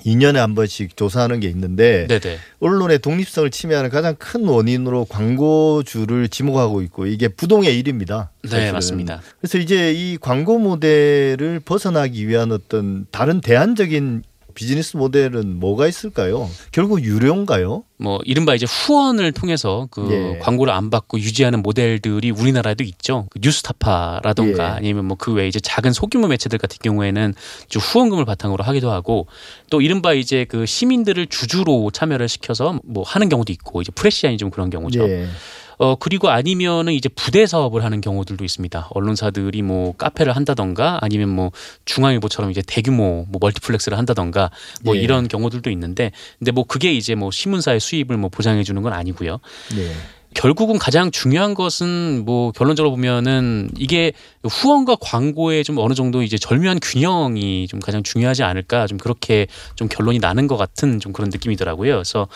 [0.00, 6.28] 2년에 한 번씩 조사하는 게 있는데 네, 네, 언론의 독립성을 침해하는 가장 큰 원인으로 광고주를
[6.28, 8.30] 지목하고 있고 이게 부동의 일입니다.
[8.42, 8.72] 네, 사실은.
[8.72, 9.20] 맞습니다.
[9.40, 14.22] 그래서 이제 이 광고 모델을 벗어나기 위한 어떤 다른 대안적인
[14.54, 16.50] 비즈니스 모델은 뭐가 있을까요?
[16.72, 17.84] 결국 유료인가요?
[17.96, 20.38] 뭐 이른바 이제 후원을 통해서 그 예.
[20.40, 23.26] 광고를 안 받고 유지하는 모델들이 우리나라에도 있죠.
[23.30, 24.68] 그 뉴스타파라던가 예.
[24.76, 27.34] 아니면 뭐 그 외에 이제 작은 소규모 매체들 같은 경우에는
[27.68, 29.28] 좀 후원금을 바탕으로 하기도 하고
[29.70, 34.50] 또 이른바 이제 그 시민들을 주주로 참여를 시켜서 뭐 하는 경우도 있고 이제 프레시안이 좀
[34.50, 35.08] 그런 경우죠.
[35.08, 35.28] 예.
[35.82, 38.86] 어 그리고 아니면은 이제 부대 사업을 하는 경우들도 있습니다.
[38.90, 41.50] 언론사들이 뭐 카페를 한다던가 아니면 뭐
[41.86, 44.52] 중앙일보처럼 이제 대규모 뭐 멀티플렉스를 한다던가
[44.84, 45.00] 뭐 예.
[45.00, 49.40] 이런 경우들도 있는데 근데 뭐 그게 이제 뭐 신문사의 수입을 뭐 보장해 주는 건 아니고요.
[49.76, 49.90] 예.
[50.34, 54.12] 결국은 가장 중요한 것은 뭐 결론적으로 보면은 이게
[54.44, 59.88] 후원과 광고의 좀 어느 정도 이제 절묘한 균형이 좀 가장 중요하지 않을까 좀 그렇게 좀
[59.88, 61.94] 결론이 나는 것 같은 좀 그런 느낌이더라고요.
[61.94, 62.26] 그래서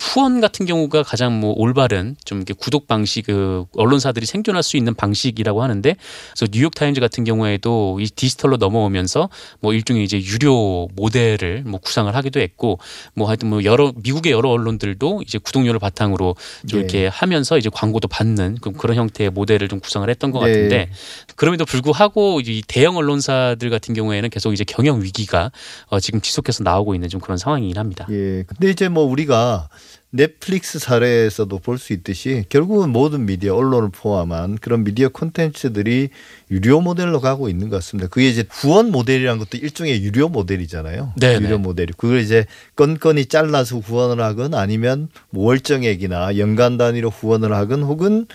[0.00, 4.94] 후원 같은 경우가 가장 뭐 올바른 좀 이렇게 구독 방식 그 언론사들이 생존할 수 있는
[4.94, 5.96] 방식이라고 하는데
[6.32, 12.14] 그래서 뉴욕 타임즈 같은 경우에도 이 디지털로 넘어오면서 뭐 일종의 이제 유료 모델을 뭐 구상을
[12.14, 12.78] 하기도 했고
[13.14, 16.36] 뭐 하여튼 뭐 여러 미국의 여러 언론들도 이제 구독료를 바탕으로
[16.68, 16.82] 좀 예.
[16.82, 20.52] 이렇게 하면서 하면서 이제 광고도 받는 그- 그런 형태의 모델을 좀 구성을 했던 것 네.
[20.52, 20.90] 같은데
[21.36, 25.50] 그럼에도 불구하고 이 대형 언론사들 같은 경우에는 계속 이제 경영 위기가
[25.88, 28.06] 어, 지금 지속해서 나오고 있는 좀 그런 상황이긴 합니다.
[28.10, 28.44] 예.
[28.46, 29.68] 근데 이제 뭐 우리가
[30.16, 36.10] 넷플릭스 사례에서도 볼 수 있듯이 결국은 모든 미디어 언론을 포함한 그런 미디어 콘텐츠들이
[36.52, 38.08] 유료 모델로 가고 있는 것 같습니다.
[38.08, 41.14] 그게 이제 후원 모델이라는 것도 일종의 유료 모델이잖아요.
[41.18, 41.44] 네네.
[41.44, 42.46] 유료 모델이 그걸 이제
[42.76, 48.26] 건건이 잘라서 후원을 하건 아니면 뭐 월정액이나 연간 단위로 후원을 하건 혹은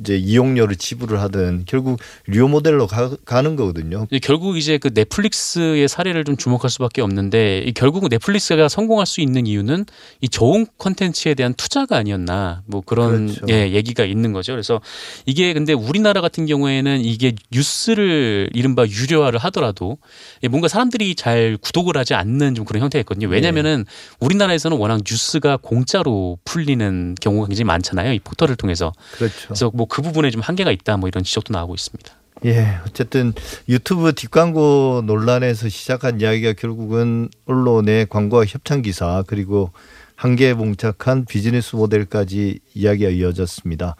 [0.00, 4.06] 이제 이용료를 지불을 하든 결국 유료 모델로 가, 가는 거거든요.
[4.22, 9.46] 결국 이제 그 넷플릭스의 사례를 좀 주목할 수밖에 없는데 이 결국은 넷플릭스가 성공할 수 있는
[9.46, 9.86] 이유는
[10.20, 13.46] 이 좋은 컨텐츠에 대한 투자가 아니었나 뭐 그런 그렇죠.
[13.50, 14.52] 예, 얘기가 있는 거죠.
[14.52, 14.80] 그래서
[15.26, 19.98] 이게 근데 우리나라 같은 경우에는 이게 뉴스를 이른바 유료화를 하더라도
[20.42, 23.28] 예, 뭔가 사람들이 잘 구독을 하지 않는 좀 그런 형태가 있거든요.
[23.28, 23.84] 왜냐면은
[24.20, 28.12] 우리나라에서는 워낙 뉴스가 공짜로 풀리는 경우가 굉장히 많잖아요.
[28.12, 28.92] 이 포털을 통해서.
[29.16, 29.34] 그렇죠.
[29.46, 32.12] 그래서 뭐 그 부분에 좀 한계가 있다 뭐 이런 지적도 나오고 있습니다.
[32.44, 33.32] 예, 어쨌든
[33.68, 39.72] 유튜브 뒷광고 논란에서 시작한 이야기가 결국은 언론의 광고와 협찬 기사 그리고
[40.14, 43.96] 한계에 봉착한 비즈니스 모델까지 이야기가 이어졌습니다.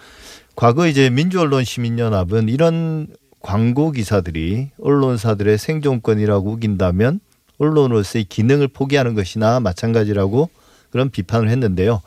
[0.55, 3.09] 과거 이제 민주언론 시민연합은 이런
[3.41, 7.21] 광고 기사들이 언론사들의 생존권이라고 우긴다면
[7.59, 10.51] 언론으로서의 기능을 포기하는 것이나 마찬가지라고
[10.91, 12.03] 그런 비판을 했는데요.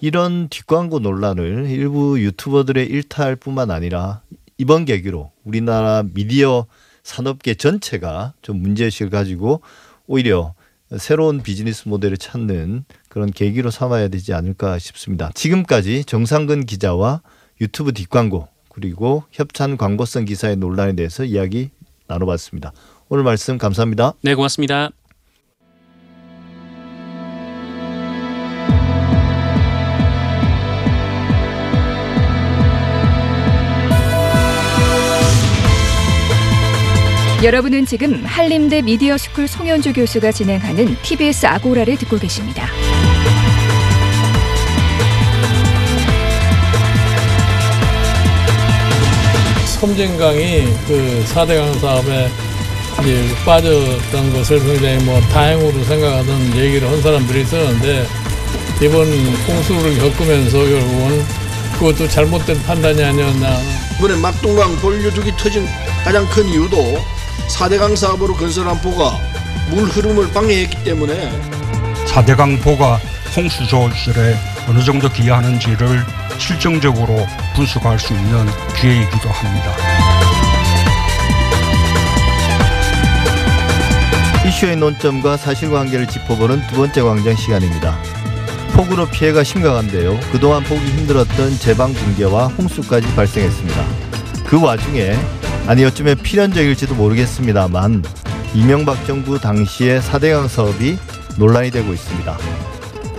[0.00, 4.22] 이런 뒷광고 논란을 일부 유튜버들의 일탈뿐만 아니라
[4.58, 6.66] 이번 계기로 우리나라 미디어
[7.02, 9.62] 산업계 전체가 좀 문제의식을 가지고
[10.06, 10.54] 오히려
[10.98, 15.30] 새로운 비즈니스 모델을 찾는 그런 계기로 삼아야 되지 않을까 싶습니다.
[15.34, 17.22] 지금까지 정상근 기자와
[17.60, 21.70] 유튜브 뒷광고 그리고 협찬 광고성 기사의 논란에 대해서 이야기
[22.06, 22.72] 나눠봤습니다.
[23.08, 24.14] 오늘 말씀 감사합니다.
[24.22, 24.90] 네, 고맙습니다.
[37.42, 42.66] 여러분은 지금 한림대 미디어스쿨 송현주 교수가 진행하는 TBS 아고라를 듣고 계십니다.
[49.78, 52.28] 섬진강이 그 4대강 사업에
[53.00, 58.06] 이제 빠졌던 것을 굉장히 뭐 다행으로 생각하던 얘기를 한 사람들이 있었는데
[58.82, 59.06] 이번
[59.48, 61.24] 홍수를 겪으면서 결국은
[61.72, 63.56] 그것도 잘못된 판단이 아니었나.
[63.96, 65.66] 이번에 막동강 본류죽이 터진
[66.04, 67.02] 가장 큰 이유도
[67.48, 69.18] 4대강 사업으로 건설한 보가
[69.70, 71.30] 물 흐름을 방해했기 때문에
[72.06, 72.98] 4대강 보가
[73.36, 74.36] 홍수 조절에
[74.68, 76.04] 어느 정도 기여하는지를
[76.38, 79.74] 실증적으로 분석할 수 있는 기회이기도 합니다.
[84.46, 87.96] 이슈의 논점과 사실관계를 짚어보는 두 번째 광장 시간입니다.
[88.72, 90.18] 폭우로 피해가 심각한데요.
[90.32, 93.84] 그동안 보기 힘들었던 제방 붕괴와 홍수까지 발생했습니다.
[94.46, 95.16] 그 와중에
[95.70, 98.02] 아니 어쩌면 필연적일지도 모르겠습니다만
[98.56, 100.98] 이명박 정부 당시의 4대강 사업이
[101.38, 102.36] 논란이 되고 있습니다.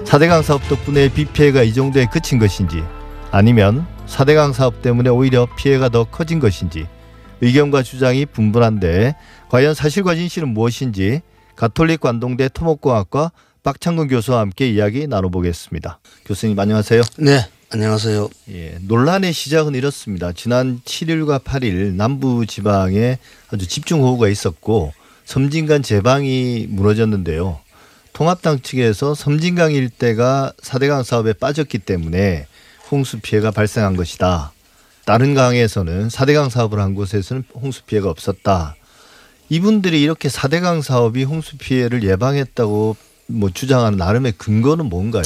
[0.03, 2.83] 4대강 사업 덕분에 비 피해가 이 정도에 그친 것인지
[3.31, 6.87] 아니면 4대강 사업 때문에 오히려 피해가 더 커진 것인지
[7.39, 9.15] 의견과 주장이 분분한데
[9.47, 11.21] 과연 사실과 진실은 무엇인지
[11.55, 13.31] 가톨릭 관동대 토목공학과
[13.63, 16.01] 박창근 교수와 함께 이야기 나눠보겠습니다.
[16.25, 17.01] 교수님 안녕하세요.
[17.19, 18.29] 네 안녕하세요.
[18.49, 20.33] 예, 논란의 시작은 이렇습니다.
[20.33, 23.17] 지난 7일과 8일 남부 지방에
[23.49, 24.91] 아주 집중호우가 있었고
[25.23, 27.61] 섬진강 제방이 무너졌는데요.
[28.11, 32.45] 통합당 측에서 섬진강 일대가 4대강 사업에 빠졌기 때문에
[32.91, 34.51] 홍수 피해가 발생한 것이다.
[35.05, 38.75] 다른 강에서는 4대강 사업을 한 곳에서는 홍수 피해가 없었다.
[39.47, 45.23] 이분들이 이렇게 4대강 사업이 홍수 피해를 예방했다고 뭐 주장하는 나름의 근거는 뭔가요?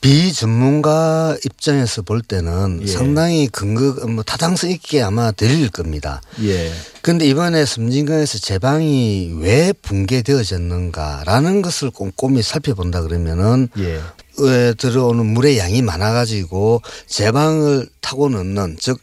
[0.00, 2.86] 비전문가 입장에서 볼 때는 예.
[2.86, 6.20] 상당히 근거 뭐 타당성 있게 아마 들릴 겁니다.
[6.42, 6.72] 예.
[7.02, 14.00] 그런데 이번에 섬진강에서 제방이 왜 붕괴되어졌는가라는 것을 꼼꼼히 살펴본다 그러면은 예.
[14.38, 19.00] 에 들어오는 물의 양이 많아가지고 제방을 타고 넣는 즉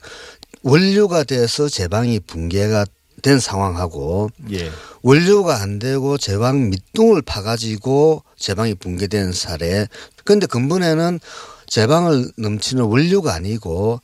[0.61, 2.85] 원료가 돼서 제방이 붕괴가
[3.23, 4.69] 된 상황하고 예.
[5.01, 9.87] 원료가 안 되고 제방 밑둥을 파가지고 제방이 붕괴된 사례.
[10.23, 11.19] 그런데 근본에는
[11.65, 13.99] 제방을 넘치는 원료가 아니고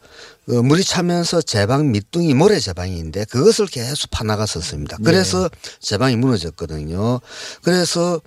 [0.50, 4.98] 어, 물이 차면서 제방 밑둥이 모래 제방인데 그것을 계속 파나갔었습니다.
[5.04, 7.20] 그래서 제방이 무너졌거든요.
[7.62, 8.20] 그래서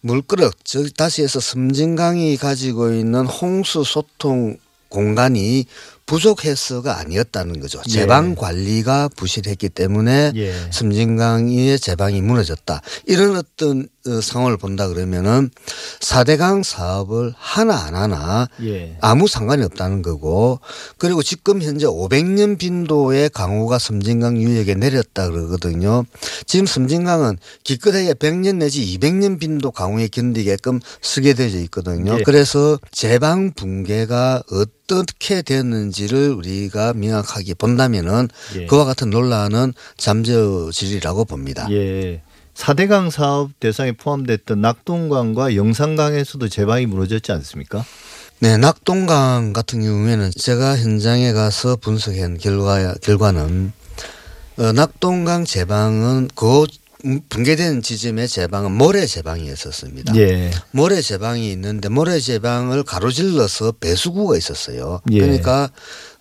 [0.00, 4.56] 물그릇 즉 다시 해서 섬진강이 가지고 있는 홍수 소통
[4.88, 5.66] 공간이
[6.08, 7.82] 부족해서가 아니었다는 거죠.
[7.82, 10.54] 제방 관리가 부실했기 때문에 예.
[10.70, 12.80] 섬진강의 제방이 무너졌다.
[13.06, 15.50] 이런 어떤 어, 상황을 본다 그러면은
[16.00, 18.96] 4대강 사업을 하나 안 하나 예.
[19.02, 20.60] 아무 상관이 없다는 거고
[20.96, 26.06] 그리고 지금 현재 500년 빈도의 강우가 섬진강 유역에 내렸다 그러거든요.
[26.46, 32.18] 지금 섬진강은 기껏해야 100년 내지 200년 빈도 강우에 견디게끔 설계되어 있거든요.
[32.18, 32.22] 예.
[32.22, 38.66] 그래서 제방 붕괴가 어떻게 되었는지 를 우리가 명확하게 본다면은 예.
[38.66, 41.66] 그와 같은 논란은 잠재우지리라고 봅니다.
[41.70, 42.22] 예.
[42.54, 47.84] 4대강 사업 대상에 포함됐던 낙동강과 영산강에서도 제방이 무너졌지 않습니까?
[48.40, 53.72] 네, 낙동강 같은 경우에는 제가 현장에 가서 분석한 결과 결과는
[54.58, 56.66] 어, 낙동강 제방은 그
[57.28, 60.16] 붕괴된 지점의 제방은 모래 제방이었었습니다.
[60.16, 60.50] 예.
[60.72, 65.00] 모래 제방이 있는데 모래 제방을 가로질러서 배수구가 있었어요.
[65.12, 65.20] 예.
[65.20, 65.70] 그러니까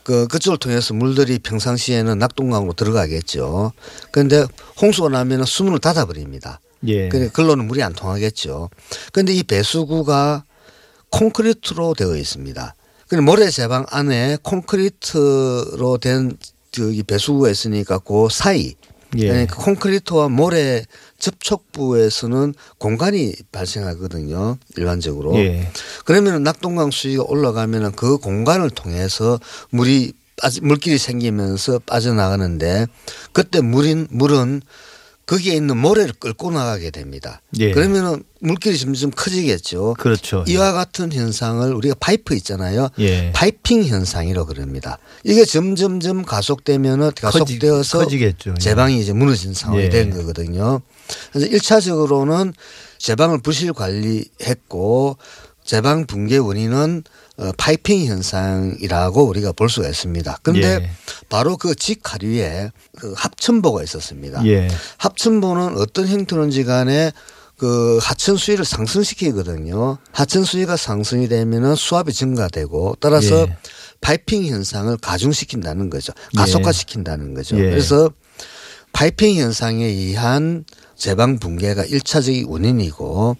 [0.03, 3.73] 그 그쪽을 통해서 물들이 평상시에는 낙동강으로 들어가겠죠.
[4.11, 4.45] 그런데
[4.81, 6.61] 홍수가 나면 수문을 닫아버립니다.
[6.85, 7.09] 예.
[7.09, 8.69] 그러니까 글로는 물이 안 통하겠죠.
[9.11, 10.45] 그런데 이 배수구가
[11.09, 12.75] 콘크리트로 되어 있습니다.
[13.07, 16.37] 그럼 모래 제방 안에 콘크리트로 된
[16.71, 18.75] 저기 배수구가 있으니까 그 사이
[19.15, 19.27] 예.
[19.27, 20.83] 그러니까 콘크리트와 모래
[21.19, 24.57] 접촉부에서는 공간이 발생하거든요.
[24.75, 25.35] 일반적으로.
[25.37, 25.71] 예.
[26.05, 29.39] 그러면 낙동강 수위가 올라가면 그 공간을 통해서
[29.69, 32.85] 물이 빠지, 물길이 생기면서 빠져나가는데
[33.33, 34.61] 그때 물인 물은
[35.27, 37.41] 거기에 있는 모래를 끌고 나가게 됩니다.
[37.59, 37.71] 예.
[37.71, 39.95] 그러면은 물길이 점점 커지겠죠.
[39.99, 40.45] 그렇죠.
[40.47, 42.87] 이와 같은 현상을 우리가 파이프 있잖아요.
[42.99, 43.33] 예.
[43.33, 44.99] 파이핑 현상이라고 그럽니다.
[45.25, 48.51] 이게 점점점 가속되면은 가속되어서 커지겠죠.
[48.51, 48.59] 예.
[48.59, 49.89] 제방이 이제 무너진 상황이 예.
[49.89, 50.81] 된 거거든요.
[51.33, 52.53] 그래서 1차적으로는
[52.97, 55.17] 제방을 부실 관리했고
[55.65, 57.09] 제방 붕괴 원인은 어,
[57.57, 60.39] 파이핑 현상이라고 우리가 볼 수가 있습니다.
[60.41, 60.89] 그런데 예.
[61.29, 64.45] 바로 그 직하류에 그 합천보가 있었습니다.
[64.47, 64.67] 예.
[64.97, 67.11] 합천보는 어떤 형태론지 간에
[67.57, 69.97] 그 하천 수위를 상승시키거든요.
[70.11, 73.57] 하천 수위가 상승이 되면은 수압이 증가되고 따라서 예.
[74.01, 76.13] 파이핑 현상을 가중시킨다는 거죠.
[76.35, 77.57] 가속화시킨다는 거죠.
[77.57, 77.69] 예.
[77.69, 78.11] 그래서
[78.93, 83.37] 파이핑 현상에 의한 제방 붕괴가 일차적인 원인이고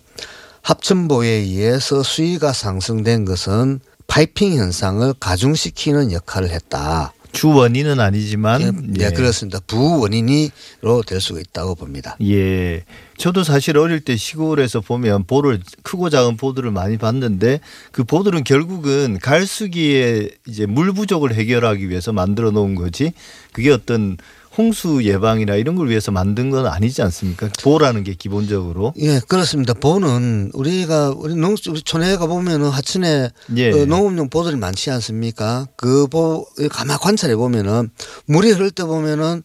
[0.68, 7.14] 합천보에 의해서 수위가 상승된 것은 파이핑 현상을 가중시키는 역할을 했다.
[7.32, 9.60] 주 원인은 아니지만 네, 그렇습니다.
[9.66, 12.18] 부원인이로 될 수가 있다고 봅니다.
[12.22, 12.84] 예.
[13.18, 17.62] 저도 사실 어릴 때 시골에서 보면 보를 크고 작은 보들을 많이 봤는데
[17.94, 23.14] 그 보들은 결국은 갈수기에 이제 물 부족을 해결하기 위해서 만들어 놓은 거지
[23.54, 24.18] 그게 어떤
[24.58, 27.50] 홍수 예방이나 이런 걸 위해서 만든 건 아니지 않습니까?
[27.62, 29.74] 보라는 게 기본적으로 예, 그렇습니다.
[29.74, 33.72] 보는 우리가 우리 농 우리 촌에 가 보면은 하천에 예.
[33.72, 35.68] 어, 농업용 보들이 많지 않습니까?
[35.76, 37.90] 그보 가만 관찰해 보면은
[38.26, 39.44] 물이 흐를 때 보면은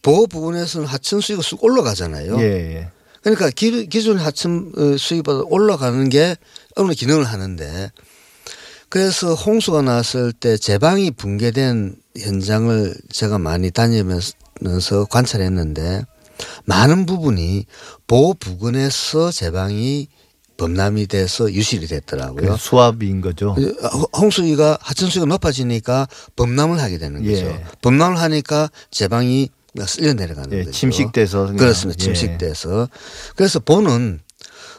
[0.00, 2.38] 보 부분에서는 하천 수위가 쑥 올라가잖아요.
[2.40, 2.90] 예, 예.
[3.22, 6.36] 그러니까 기, 기존 하천 어, 수위보다 올라가는 게
[6.76, 7.90] 어느 기능을 하는데
[8.88, 14.32] 그래서 홍수가 났을 때 제방이 붕괴된 현장을 제가 많이 다니면서
[15.08, 16.02] 관찰했는데
[16.64, 17.66] 많은 부분이
[18.06, 20.08] 보 부근에서 제방이
[20.56, 22.52] 범람이 돼서 유실이 됐더라고요.
[22.52, 23.54] 그 수압인 거죠.
[24.16, 27.46] 홍수위가 하천수위가 높아지니까 범람을 하게 되는 거죠.
[27.46, 27.64] 예.
[27.82, 29.50] 범람을 하니까 제방이
[29.86, 30.70] 쓸려 내려가는 예, 거죠.
[30.70, 31.52] 침식돼서.
[31.52, 32.00] 그렇습니다.
[32.00, 32.04] 예.
[32.04, 32.88] 침식돼서
[33.36, 34.20] 그래서 보는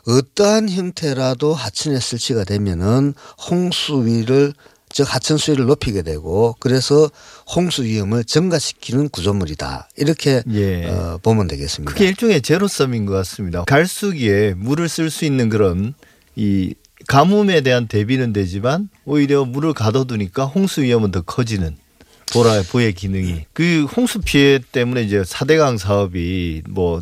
[0.07, 3.13] 어떠한 형태라도 하천에 설치가 되면은
[3.49, 4.53] 홍수위를
[4.89, 7.09] 즉 하천 수위를 높이게 되고 그래서
[7.53, 10.85] 홍수 위험을 증가시키는 구조물이다 이렇게 예.
[10.85, 11.91] 어, 보면 되겠습니다.
[11.91, 13.65] 그게 일종의 제로섬인 것 같습니다.
[13.65, 15.93] 갈수기에 물을 쓸 수 있는 그런
[16.35, 16.73] 이
[17.07, 21.77] 가뭄에 대한 대비는 되지만 오히려 물을 가둬두니까 홍수 위험은 더 커지는
[22.33, 27.01] 보라 보의 기능이 그 홍수 피해 때문에 이제 사대강 사업이 뭐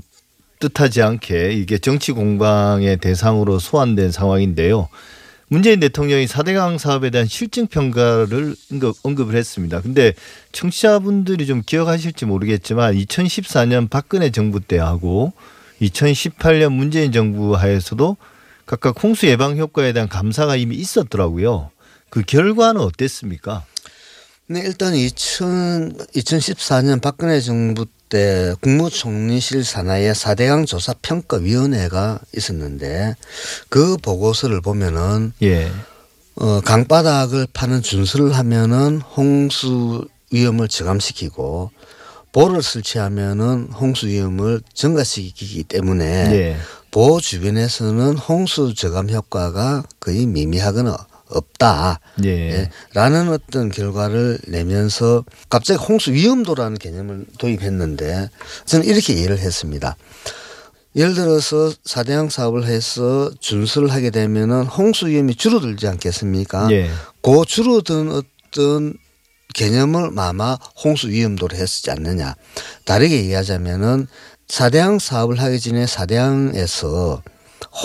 [0.60, 4.90] 뜻하지 않게 이게 정치 공방의 대상으로 소환된 상황인데요.
[5.48, 9.80] 문재인 대통령이 사대강 사업에 대한 실증 평가를 언급- 언급을 했습니다.
[9.82, 10.14] 근데
[10.52, 15.34] 청취자분들이 좀 기억하실지 모르겠지만 2014년 박근혜 정부 때하고
[15.82, 18.18] 2018년 문재인 정부 하에서도
[18.66, 21.70] 각각 홍수 예방 효과에 대한 감사가 이미 있었더라고요.
[22.10, 23.64] 그 결과는 어땠습니까?
[24.48, 33.16] 네, 일단 2000, 2014년 박근혜 정부 때 국무총리실 산하에 4대강 조사 평가 위원회가 있었는데
[33.70, 35.72] 그 보고서를 보면은 예.
[36.36, 41.72] 어, 강바닥을 파는 준수를 하면은 홍수 위험을 저감시키고
[42.32, 46.58] 보를 설치하면은 홍수 위험을 증가시키기 때문에 예.
[46.92, 50.98] 보호 주변에서는 홍수 저감 효과가 거의 미미하거나
[51.38, 52.00] 없다.
[52.24, 52.30] 예.
[52.30, 58.30] 예, 라는 어떤 결과를 내면서 갑자기 홍수 위험도라는 개념을 도입했는데
[58.66, 59.96] 저는 이렇게 이해를 했습니다.
[60.96, 66.72] 예를 들어서 사대강 사업을 해서 준수를 하게 되면은 홍수 위험이 줄어들지 않겠습니까?
[66.72, 66.90] 예.
[67.22, 68.94] 그 줄어든 어떤
[69.54, 72.36] 개념을 아마 홍수 위험도로 했지 않느냐.
[72.86, 74.08] 다르게 얘기하자면은
[74.48, 77.22] 사대강 사업을 하기 전에 사대강에서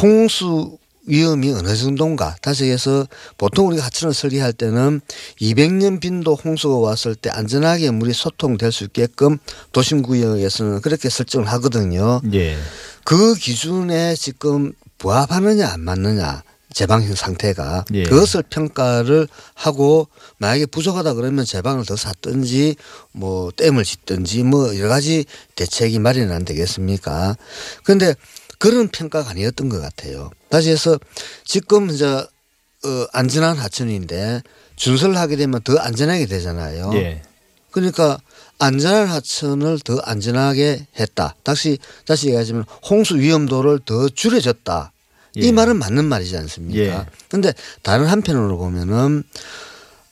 [0.03, 0.79] 홍수
[1.11, 2.37] 위험이 어느 정도인가.
[2.41, 3.07] 다시 해서
[3.37, 5.01] 보통 우리가 하천을 설계할 때는
[5.41, 9.39] 200년 빈도 홍수가 왔을 때 안전하게 물이 소통될 수 있게끔
[9.73, 12.21] 도심구역에서는 그렇게 설정을 하거든요.
[12.33, 12.57] 예.
[13.05, 16.43] 그 기준에 지금 부합하느냐 안 맞느냐
[16.73, 18.05] 제방 상태가 예.
[18.05, 20.07] 그것을 평가를 하고
[20.39, 22.77] 만약에 부족하다 그러면 제방을 더 샀든지
[23.13, 25.25] 뭐 댐을 짓든지 뭐 여러 가지
[25.57, 27.37] 대책이 마련이 안 되겠습니까?
[27.83, 28.15] 그런데
[28.61, 30.31] 그런 평가가 아니었던 것 같아요.
[30.51, 30.99] 다시 해서
[31.45, 34.43] 지금 이제 어 안전한 하천인데
[34.77, 36.91] 준설을 하게 되면 더 안전하게 되잖아요.
[36.95, 37.23] 예.
[37.71, 38.21] 그러니까
[38.59, 41.35] 안전한 하천을 더 안전하게 했다.
[41.43, 44.93] 다시 다시 얘기하자면 홍수 위험도를 더 줄여줬다.
[45.39, 45.41] 예.
[45.41, 46.81] 이 말은 맞는 말이지 않습니까?
[46.81, 47.07] 예.
[47.29, 49.23] 그런데 다른 한편으로 보면은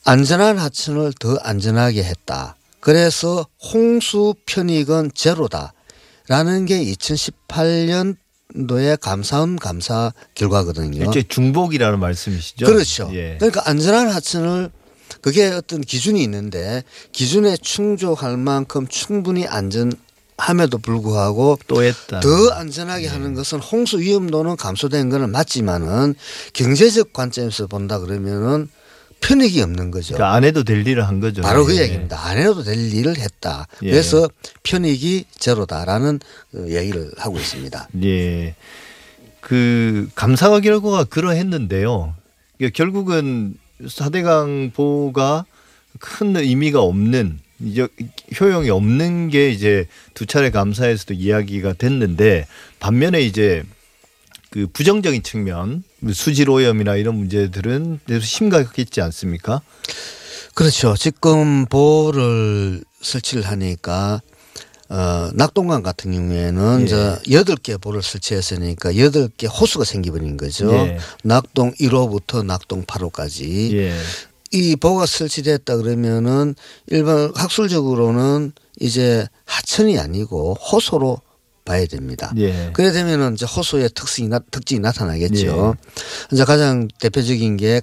[0.05, 2.55] 안전한 하천을 더 안전하게 했다.
[2.79, 8.15] 그래서 홍수 편익은 제로다라는 게 2018년
[8.67, 11.05] 도에 감사원 감사 결과거든요.
[11.05, 12.65] 일제 중복이라는 말씀이시죠?
[12.65, 13.09] 그렇죠.
[13.13, 13.35] 예.
[13.37, 14.71] 그러니까 안전한 하천을
[15.21, 19.91] 그게 어떤 기준이 있는데 기준에 충족할 만큼 충분히 안전
[20.37, 22.21] 함에도 불구하고 또 했다.
[22.21, 26.15] 더 안전하게 하는 것은 홍수 위험도는 감소된 거는 맞지만은
[26.53, 28.69] 경제적 관점에서 본다 그러면은
[29.21, 30.15] 편익이 없는 거죠.
[30.15, 31.41] 그러니까 안 해도 될 일을 한 거죠.
[31.41, 31.83] 바로 그 예.
[31.83, 32.19] 얘기입니다.
[32.25, 33.67] 안 해도 될 일을 했다.
[33.83, 33.91] 예.
[33.91, 34.29] 그래서
[34.63, 36.19] 편익이 제로다라는
[36.55, 37.89] 어, 얘기를 하고 있습니다.
[38.03, 38.55] 예.
[39.41, 42.15] 그 감사가 결과가 그러했는데요.
[42.59, 43.55] 이게 결국은
[43.87, 45.45] 사대강 보가
[45.99, 47.87] 큰 의미가 없는 이제
[48.39, 52.47] 효용이 없는 게 이제 두 차례 감사에서도 이야기가 됐는데
[52.79, 53.63] 반면에 이제
[54.49, 59.61] 그 부정적인 측면 수질 오염이나 이런 문제들은 심각했지 않습니까?
[60.53, 60.95] 그렇죠.
[60.97, 64.21] 지금 보를 설치를 하니까
[64.89, 66.85] 어, 낙동강 같은 경우에는 예.
[66.85, 70.73] 이제 여덟 개 보를 설치했으니까 여덟 개 호수가 생기버린 거죠.
[70.73, 70.97] 예.
[71.23, 73.73] 낙동 1호부터 낙동 8호까지.
[73.73, 73.95] 예.
[74.51, 76.55] 이 보가 설치됐다 그러면은
[76.87, 81.21] 일반 학술적으로는 이제 하천이 아니고 호소로
[81.69, 82.33] 봐야 됩니다.
[82.37, 82.71] 예.
[82.73, 85.75] 그래 되면은 이제 호소의 특성이 나, 특징이 나타나겠죠.
[86.31, 87.81] 이제 가장 대표적인 게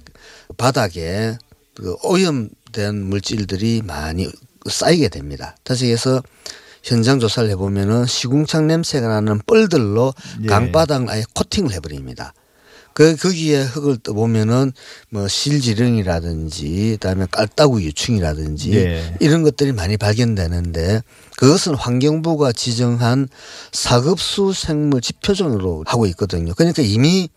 [0.57, 1.37] 바닥에
[1.73, 4.29] 그 오염된 물질들이 많이
[4.69, 5.55] 쌓이게 됩니다.
[5.63, 6.21] 다시 해서
[6.83, 10.13] 현장 조사를 해보면은 시궁창 냄새가 나는 뻘들로
[10.43, 10.47] 예.
[10.47, 12.33] 강바닥을 아예 코팅을 해버립니다.
[12.97, 14.73] 그 거기에 흙을 떠 보면은
[15.11, 19.15] 뭐 실지렁이라든지 그다음에 깔따구 유충이라든지 예.
[19.19, 21.03] 이런 것들이 많이 발견되는데
[21.35, 23.27] 그것은 환경부가 지정한
[23.71, 26.55] 사급수 생물 지표종으로 하고 있거든요.
[26.55, 27.29] 그러니까 이미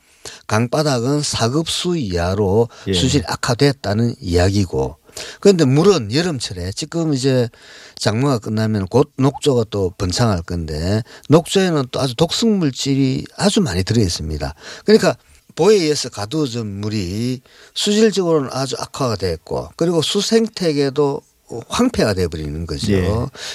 [0.47, 2.95] 강바닥은 사급수 이하로 예.
[2.95, 4.97] 수질이 악화됐다는 이야기고
[5.41, 7.51] 그런데 물은 여름철에 지금 이제
[7.97, 14.01] 장마가 끝나면 곧 녹조가 또 번창할 건데 녹조에는 또 아주 독성 물질이 아주 많이 들어
[14.01, 14.55] 있습니다.
[14.87, 15.17] 그러니까
[15.55, 17.41] 보에 의해서 가두어진 물이
[17.75, 21.23] 수질적으로는 아주 악화가 됐고 그리고 수생태계도
[21.69, 22.93] 황폐가 돼버리는 거죠.
[22.93, 23.09] 예.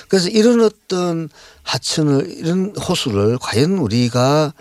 [0.10, 1.30] 그래서 이런 어떤
[1.64, 4.54] 하천을 이런 호수를 과연 우리가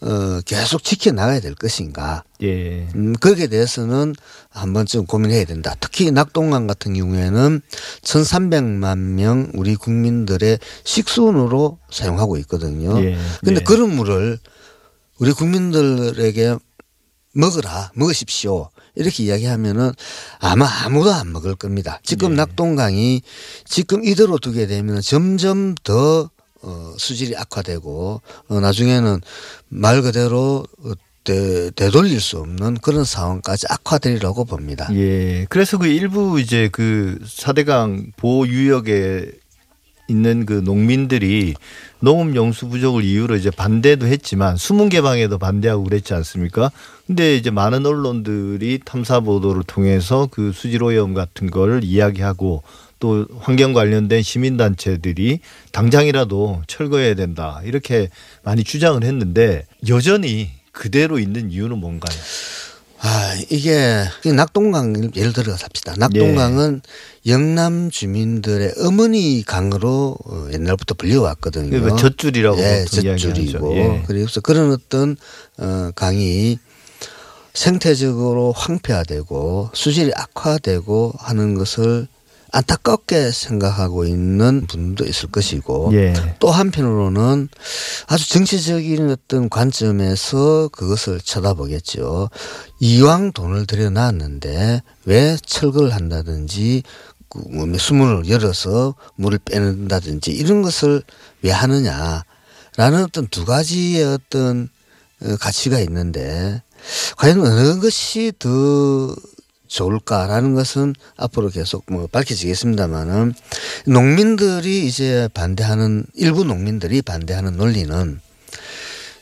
[0.00, 2.22] 어, 계속 지켜나가야 될 것인가.
[2.42, 2.86] 예.
[2.94, 4.14] 음, 거기에 대해서는
[4.48, 5.74] 한 번쯤 고민해야 된다.
[5.80, 7.60] 특히 낙동강 같은 경우에는
[8.02, 12.96] 1,300만 명 우리 국민들의 식수원으로 사용하고 있거든요.
[13.02, 13.18] 예.
[13.40, 13.64] 그런데 예.
[13.64, 14.38] 그런 물을
[15.18, 16.56] 우리 국민들에게
[17.32, 18.70] 먹으라, 먹으십시오.
[18.94, 19.92] 이렇게 이야기하면은
[20.40, 22.00] 아마 아무도 안 먹을 겁니다.
[22.02, 22.36] 지금 예.
[22.36, 23.22] 낙동강이
[23.64, 26.30] 지금 이대로 두게 되면 점점 더
[26.62, 29.20] 어, 수질이 악화되고 어, 나중에는
[29.68, 34.88] 말 그대로 어, 되, 되돌릴 수 없는 그런 상황까지 악화되리라고 봅니다.
[34.94, 35.46] 예.
[35.48, 39.30] 그래서 그 일부 이제 그 사대강 보유역에
[40.08, 41.54] 있는 그 농민들이
[42.00, 46.72] 농업 용수 부족을 이유로 이제 반대도 했지만 수문 개방에도 반대하고 그랬지 않습니까?
[47.06, 52.62] 근데 이제 많은 언론들이 탐사 보도를 통해서 그 수질 오염 같은 걸 이야기하고
[52.98, 55.40] 또 환경 관련된 시민 단체들이
[55.72, 57.60] 당장이라도 철거해야 된다.
[57.64, 58.08] 이렇게
[58.42, 62.16] 많이 주장을 했는데 여전히 그대로 있는 이유는 뭔가요?
[63.00, 65.94] 아, 이게 그 낙동강 예를 들어 삽시다.
[65.96, 66.82] 낙동강은
[67.26, 67.30] 예.
[67.30, 71.70] 영남 주민들의 어머니 강으로 어, 옛날부터 불려왔거든요.
[71.70, 73.76] 그러니까 젖줄이라고 예, 젖줄이고.
[73.76, 74.04] 예.
[74.06, 75.16] 그래서 그런 어떤
[75.58, 76.58] 어 강이
[77.54, 82.08] 생태적으로 황폐화되고 수질이 악화되고 하는 것을
[82.50, 86.14] 안타깝게 생각하고 있는 분도 있을 것이고 예.
[86.38, 87.48] 또 한편으로는
[88.06, 92.30] 아주 정치적인 어떤 관점에서 그것을 쳐다보겠죠.
[92.80, 96.82] 이왕 돈을 들여놨는데 왜 철거를 한다든지
[97.28, 101.02] 그뭐 수문을 열어서 물을 빼낸다든지 이런 것을
[101.42, 102.24] 왜 하느냐라는
[103.04, 104.70] 어떤 두 가지의 어떤
[105.20, 106.62] 어, 가치가 있는데
[107.16, 109.14] 과연 어느 것이 더
[109.68, 113.34] 좋을까라는 것은 앞으로 계속 뭐 밝혀지겠습니다만은
[113.86, 118.20] 농민들이 이제 반대하는 일부 농민들이 반대하는 논리는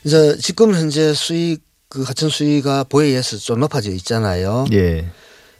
[0.03, 4.65] 이제 지금 현재 수익 그 하천 수위가 보에 의해서 좀 높아져 있잖아요.
[4.73, 5.09] 예.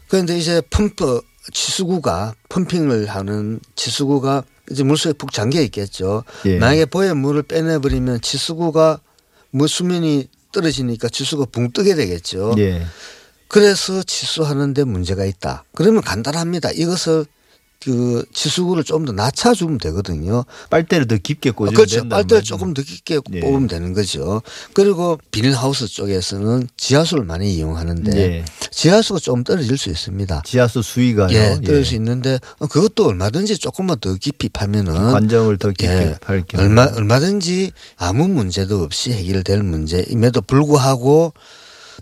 [0.08, 1.22] 그런데 이제 펌프
[1.54, 6.24] 치수구가 펌핑을 하는 치수구가 이제 물속에 푹 잠겨 있겠죠.
[6.46, 6.58] 예.
[6.58, 9.00] 만약에 보에 물을 빼내버리면 치수구가
[9.52, 12.56] 뭐 수면이 떨어지니까 치수가 붕 뜨게 되겠죠.
[12.58, 12.86] 예.
[13.48, 15.64] 그래서 치수하는데 문제가 있다.
[15.74, 16.72] 그러면 간단합니다.
[16.72, 17.26] 이것을
[17.80, 20.44] 그 치수구를 좀 더 낮춰주면 되거든요.
[20.72, 22.10] 빨대를 더 깊게 꽂으면 그렇죠.
[22.10, 22.42] 빨대를 말이죠.
[22.42, 23.40] 조금 더 깊게 예.
[23.40, 24.42] 뽑으면 되는 거죠.
[24.74, 28.46] 그리고 비닐하우스 쪽에서는 지하수를 많이 이용하는데 예.
[28.72, 30.42] 지하수가 좀 떨어질 수 있습니다.
[30.44, 31.30] 지하수 수위가요.
[31.32, 31.84] 예, 떨어질 예.
[31.84, 36.44] 수 있는데 그것도 얼마든지 조금만 더 깊이 파면은 관정을 더 깊게 예, 팔.
[36.58, 41.32] 얼마 얼마든지 아무 문제도 없이 해결될 문제임에도 불구하고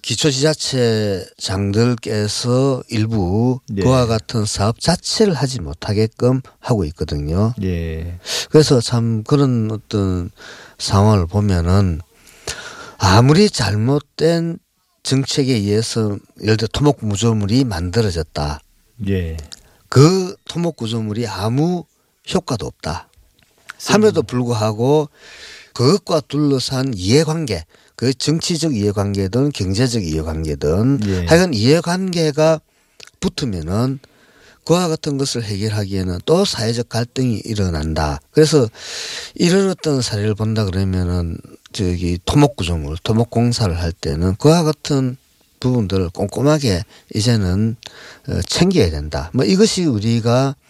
[0.06, 3.82] 기초지자체장들께서 일부 예.
[3.82, 7.56] 그와 같은 사업 자체를 하지 못하게끔 하고 있거든요.
[7.64, 8.20] 예.
[8.52, 10.30] 그래서 참 그런 어떤
[10.78, 12.02] 상황을 보면은
[13.00, 14.60] 아무리 잘못된
[15.02, 18.60] 정책에 의해서 예를 들어 토목 구조물이 만들어졌다.
[19.08, 19.38] 예.
[19.90, 21.84] 그 토목 구조물이 아무
[22.32, 23.10] 효과도 없다.
[23.88, 25.10] 함에도 불구하고
[25.74, 27.66] 그것과 둘러싼 이해관계,
[27.96, 31.26] 그 정치적 이해관계든 경제적 이해관계든 예.
[31.26, 32.60] 하여간 이해관계가
[33.20, 34.00] 붙으면은
[34.66, 38.20] 그와 같은 것을 해결하기에는 또 사회적 갈등이 일어난다.
[38.32, 38.68] 그래서
[39.36, 41.38] 이런 어떤 사례를 본다 그러면은
[41.72, 45.18] 저기 토목 구조물, 토목 공사를 할 때는 그와 같은
[45.60, 46.84] 부분들을 꼼꼼하게
[47.14, 47.76] 이제는
[48.28, 49.30] 어, 챙겨야 된다.
[49.34, 50.65] 뭐 이것이 우리가 어,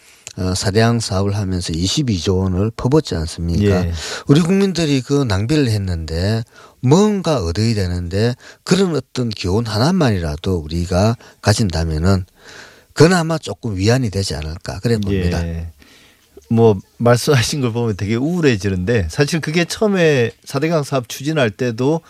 [0.56, 3.86] 사대양 사업을 하면서 22조 원을 퍼붓지 않습니까?
[3.86, 3.94] 예.
[4.28, 6.44] 우리 국민들이 그 낭비를 했는데
[6.82, 12.26] 뭔가 얻어야 되는데 그런 어떤 교훈 하나만이라도 우리가 가진다면은
[12.94, 15.46] 그나마 조금 위안이 되지 않을까 그래 봅니다.
[15.46, 15.72] 예.
[16.50, 22.02] 뭐 말씀하신 걸 보면 되게 우울해지는데 사실 그게 처음에 사대강 사업 추진할 때도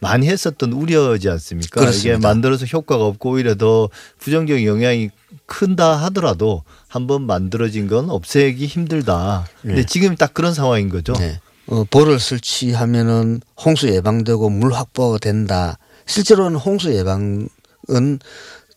[0.00, 1.80] 많이 했었던 우려지 않습니까?
[1.80, 2.16] 그렇습니다.
[2.16, 5.10] 이게 만들어서 효과가 없고 오히려 더 부정적 영향이
[5.46, 9.46] 큰다 하더라도 한번 만들어진 건 없애기 힘들다.
[9.62, 9.86] 근데 네.
[9.86, 11.12] 지금 딱 그런 상황인 거죠.
[11.12, 11.40] 네.
[11.66, 15.78] 어, 볼을 설치하면은 홍수 예방되고 물 확보가 된다.
[16.06, 17.48] 실제로는 홍수 예방은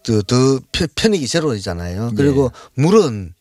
[0.03, 2.11] 더, 더 편- 편익이 제로이잖아요.
[2.17, 3.33] 그리고 물은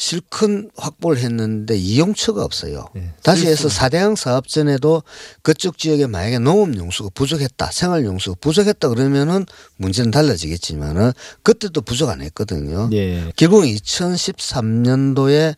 [0.00, 2.86] 실컷 확보를 했는데 이용처가 없어요.
[2.94, 3.12] 네.
[3.22, 5.02] 다시 해서 사대강 사업 전에도
[5.42, 9.44] 그쪽 지역에 만약에 농업 용수가 부족했다, 생활 용수가 부족했다 그러면은
[9.76, 12.88] 문제는 달라지겠지만은 그때도 부족 안 했거든요.
[12.94, 13.30] 예.
[13.36, 15.54] 결국 2013년도에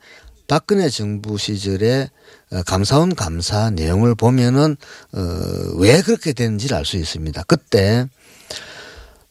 [0.49, 2.11] 박근혜 정부 시절에
[2.51, 4.77] 어, 감사원 감사 내용을 보면은
[5.13, 5.21] 어,
[5.77, 7.45] 왜 그렇게 됐는지를 알 수 있습니다.
[7.45, 8.09] 그때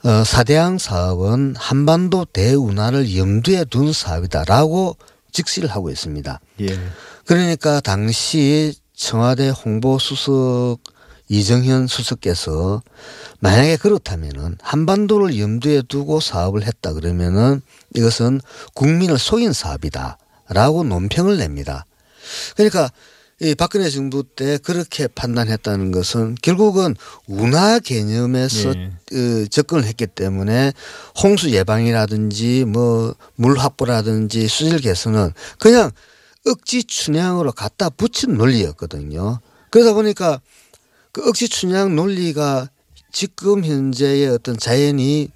[0.03, 4.97] 어, 사대양 사업은 한반도 대운하를 염두에 둔 사업이다라고
[5.31, 6.39] 직시를 하고 있습니다.
[6.61, 6.79] 예.
[7.25, 10.79] 그러니까 당시 청와대 홍보수석
[11.29, 12.81] 이정현 수석께서
[13.39, 17.61] 만약에 그렇다면은 한반도를 염두에 두고 사업을 했다 그러면은
[17.95, 18.41] 이것은
[18.73, 21.85] 국민을 속인 사업이다라고 논평을 냅니다.
[22.55, 22.91] 그러니까
[23.41, 28.91] 이 박근혜 정부 때 그렇게 판단했다는 것은 결국은 운하 개념에서 네.
[29.13, 30.73] 어, 접근을 했기 때문에
[31.23, 35.89] 홍수 예방이라든지 뭐 물 확보라든지 수질 개선은 그냥
[36.45, 39.39] 억지 춘향으로 갖다 붙인 논리였거든요.
[39.71, 40.39] 그러다 보니까
[41.11, 42.69] 그 억지 춘향 논리가
[43.11, 45.29] 지금 현재의 어떤 자연이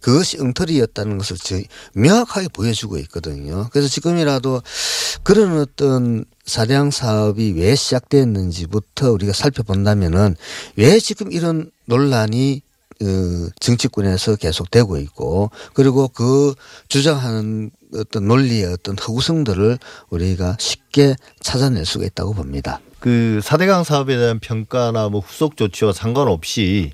[0.00, 3.68] 그것이 엉터리였다는 것을 명확하게 보여주고 있거든요.
[3.72, 4.62] 그래서 지금이라도
[5.22, 10.36] 그런 어떤 사대양 사업이 왜 시작됐는지부터 우리가 살펴본다면은
[10.76, 12.62] 왜 지금 이런 논란이
[13.00, 16.54] 어, 정치권에서 계속되고 있고 그리고 그
[16.88, 19.78] 주장하는 어떤 논리의 어떤 허구성들을
[20.10, 22.80] 우리가 쉽게 찾아낼 수가 있다고 봅니다.
[22.98, 26.92] 그 사대강 사업에 대한 평가나 뭐 후속 조치와 상관없이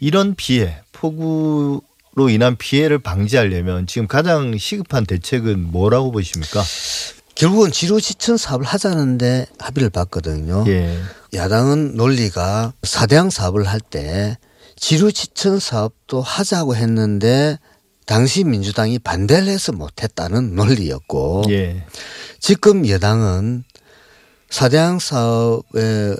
[0.00, 1.80] 이런 피해, 폭우
[2.18, 6.64] 로 인한 피해를 방지하려면 지금 가장 시급한 대책은 뭐라고 보십니까?
[7.36, 10.64] 결국은 지루지천 사업을 하자는데 합의를 봤거든요.
[10.66, 10.98] 예.
[11.32, 14.36] 야당은 논리가 사대양 사업을 할 때
[14.74, 17.58] 지루지천 사업도 하자고 했는데
[18.06, 21.84] 당시 민주당이 반대를 해서 못했다는 논리였고 예.
[22.40, 23.62] 지금 여당은
[24.50, 26.16] 사대강 사업에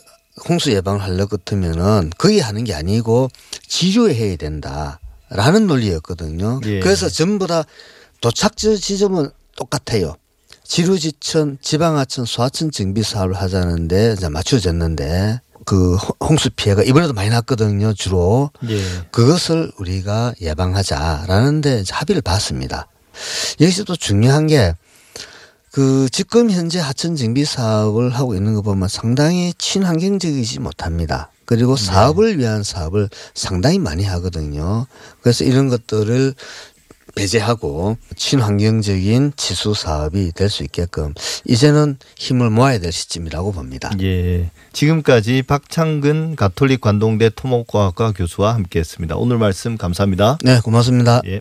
[0.49, 3.29] 홍수 예방을 하려 같으면은 거의 하는 게 아니고
[3.67, 6.61] 지류해야 된다 라는 논리였거든요.
[6.65, 6.81] 예.
[6.81, 7.65] 그래서 전부 다
[8.21, 10.17] 도착지 지점은 똑같아요.
[10.65, 17.95] 지류지천, 지방하천, 소하천 정비 사업을 하자는데 이제 맞춰졌는데 그 홍- 홍수 피해가 이번에도 많이 났거든요.
[17.95, 18.81] 주로 예.
[19.11, 22.87] 그것을 우리가 예방하자라는데 합의를 봤습니다.
[23.61, 24.75] 여기서 또 중요한 게
[25.79, 31.31] 그 지금 현재 하천 정비 사업을 하고 있는 거 보면 상당히 친환경적이지 못합니다.
[31.45, 34.89] 그리고 사업을 위한 사업을 상당히 많이 하거든요.
[35.23, 36.35] 그래서 이런 것들을
[37.15, 41.15] 배제하고 친환경적인 지수 사업이 될 수 있게끔
[41.45, 43.93] 이제는 힘을 모아야 될 시점이라고 봅니다.
[44.03, 44.51] 예.
[44.73, 49.15] 지금까지 박창근 가톨릭 관동대 토목과학과 교수와 함께했습니다.
[49.15, 50.39] 오늘 말씀 감사합니다.
[50.43, 51.23] 네, 고맙습니다.
[51.27, 51.41] 예.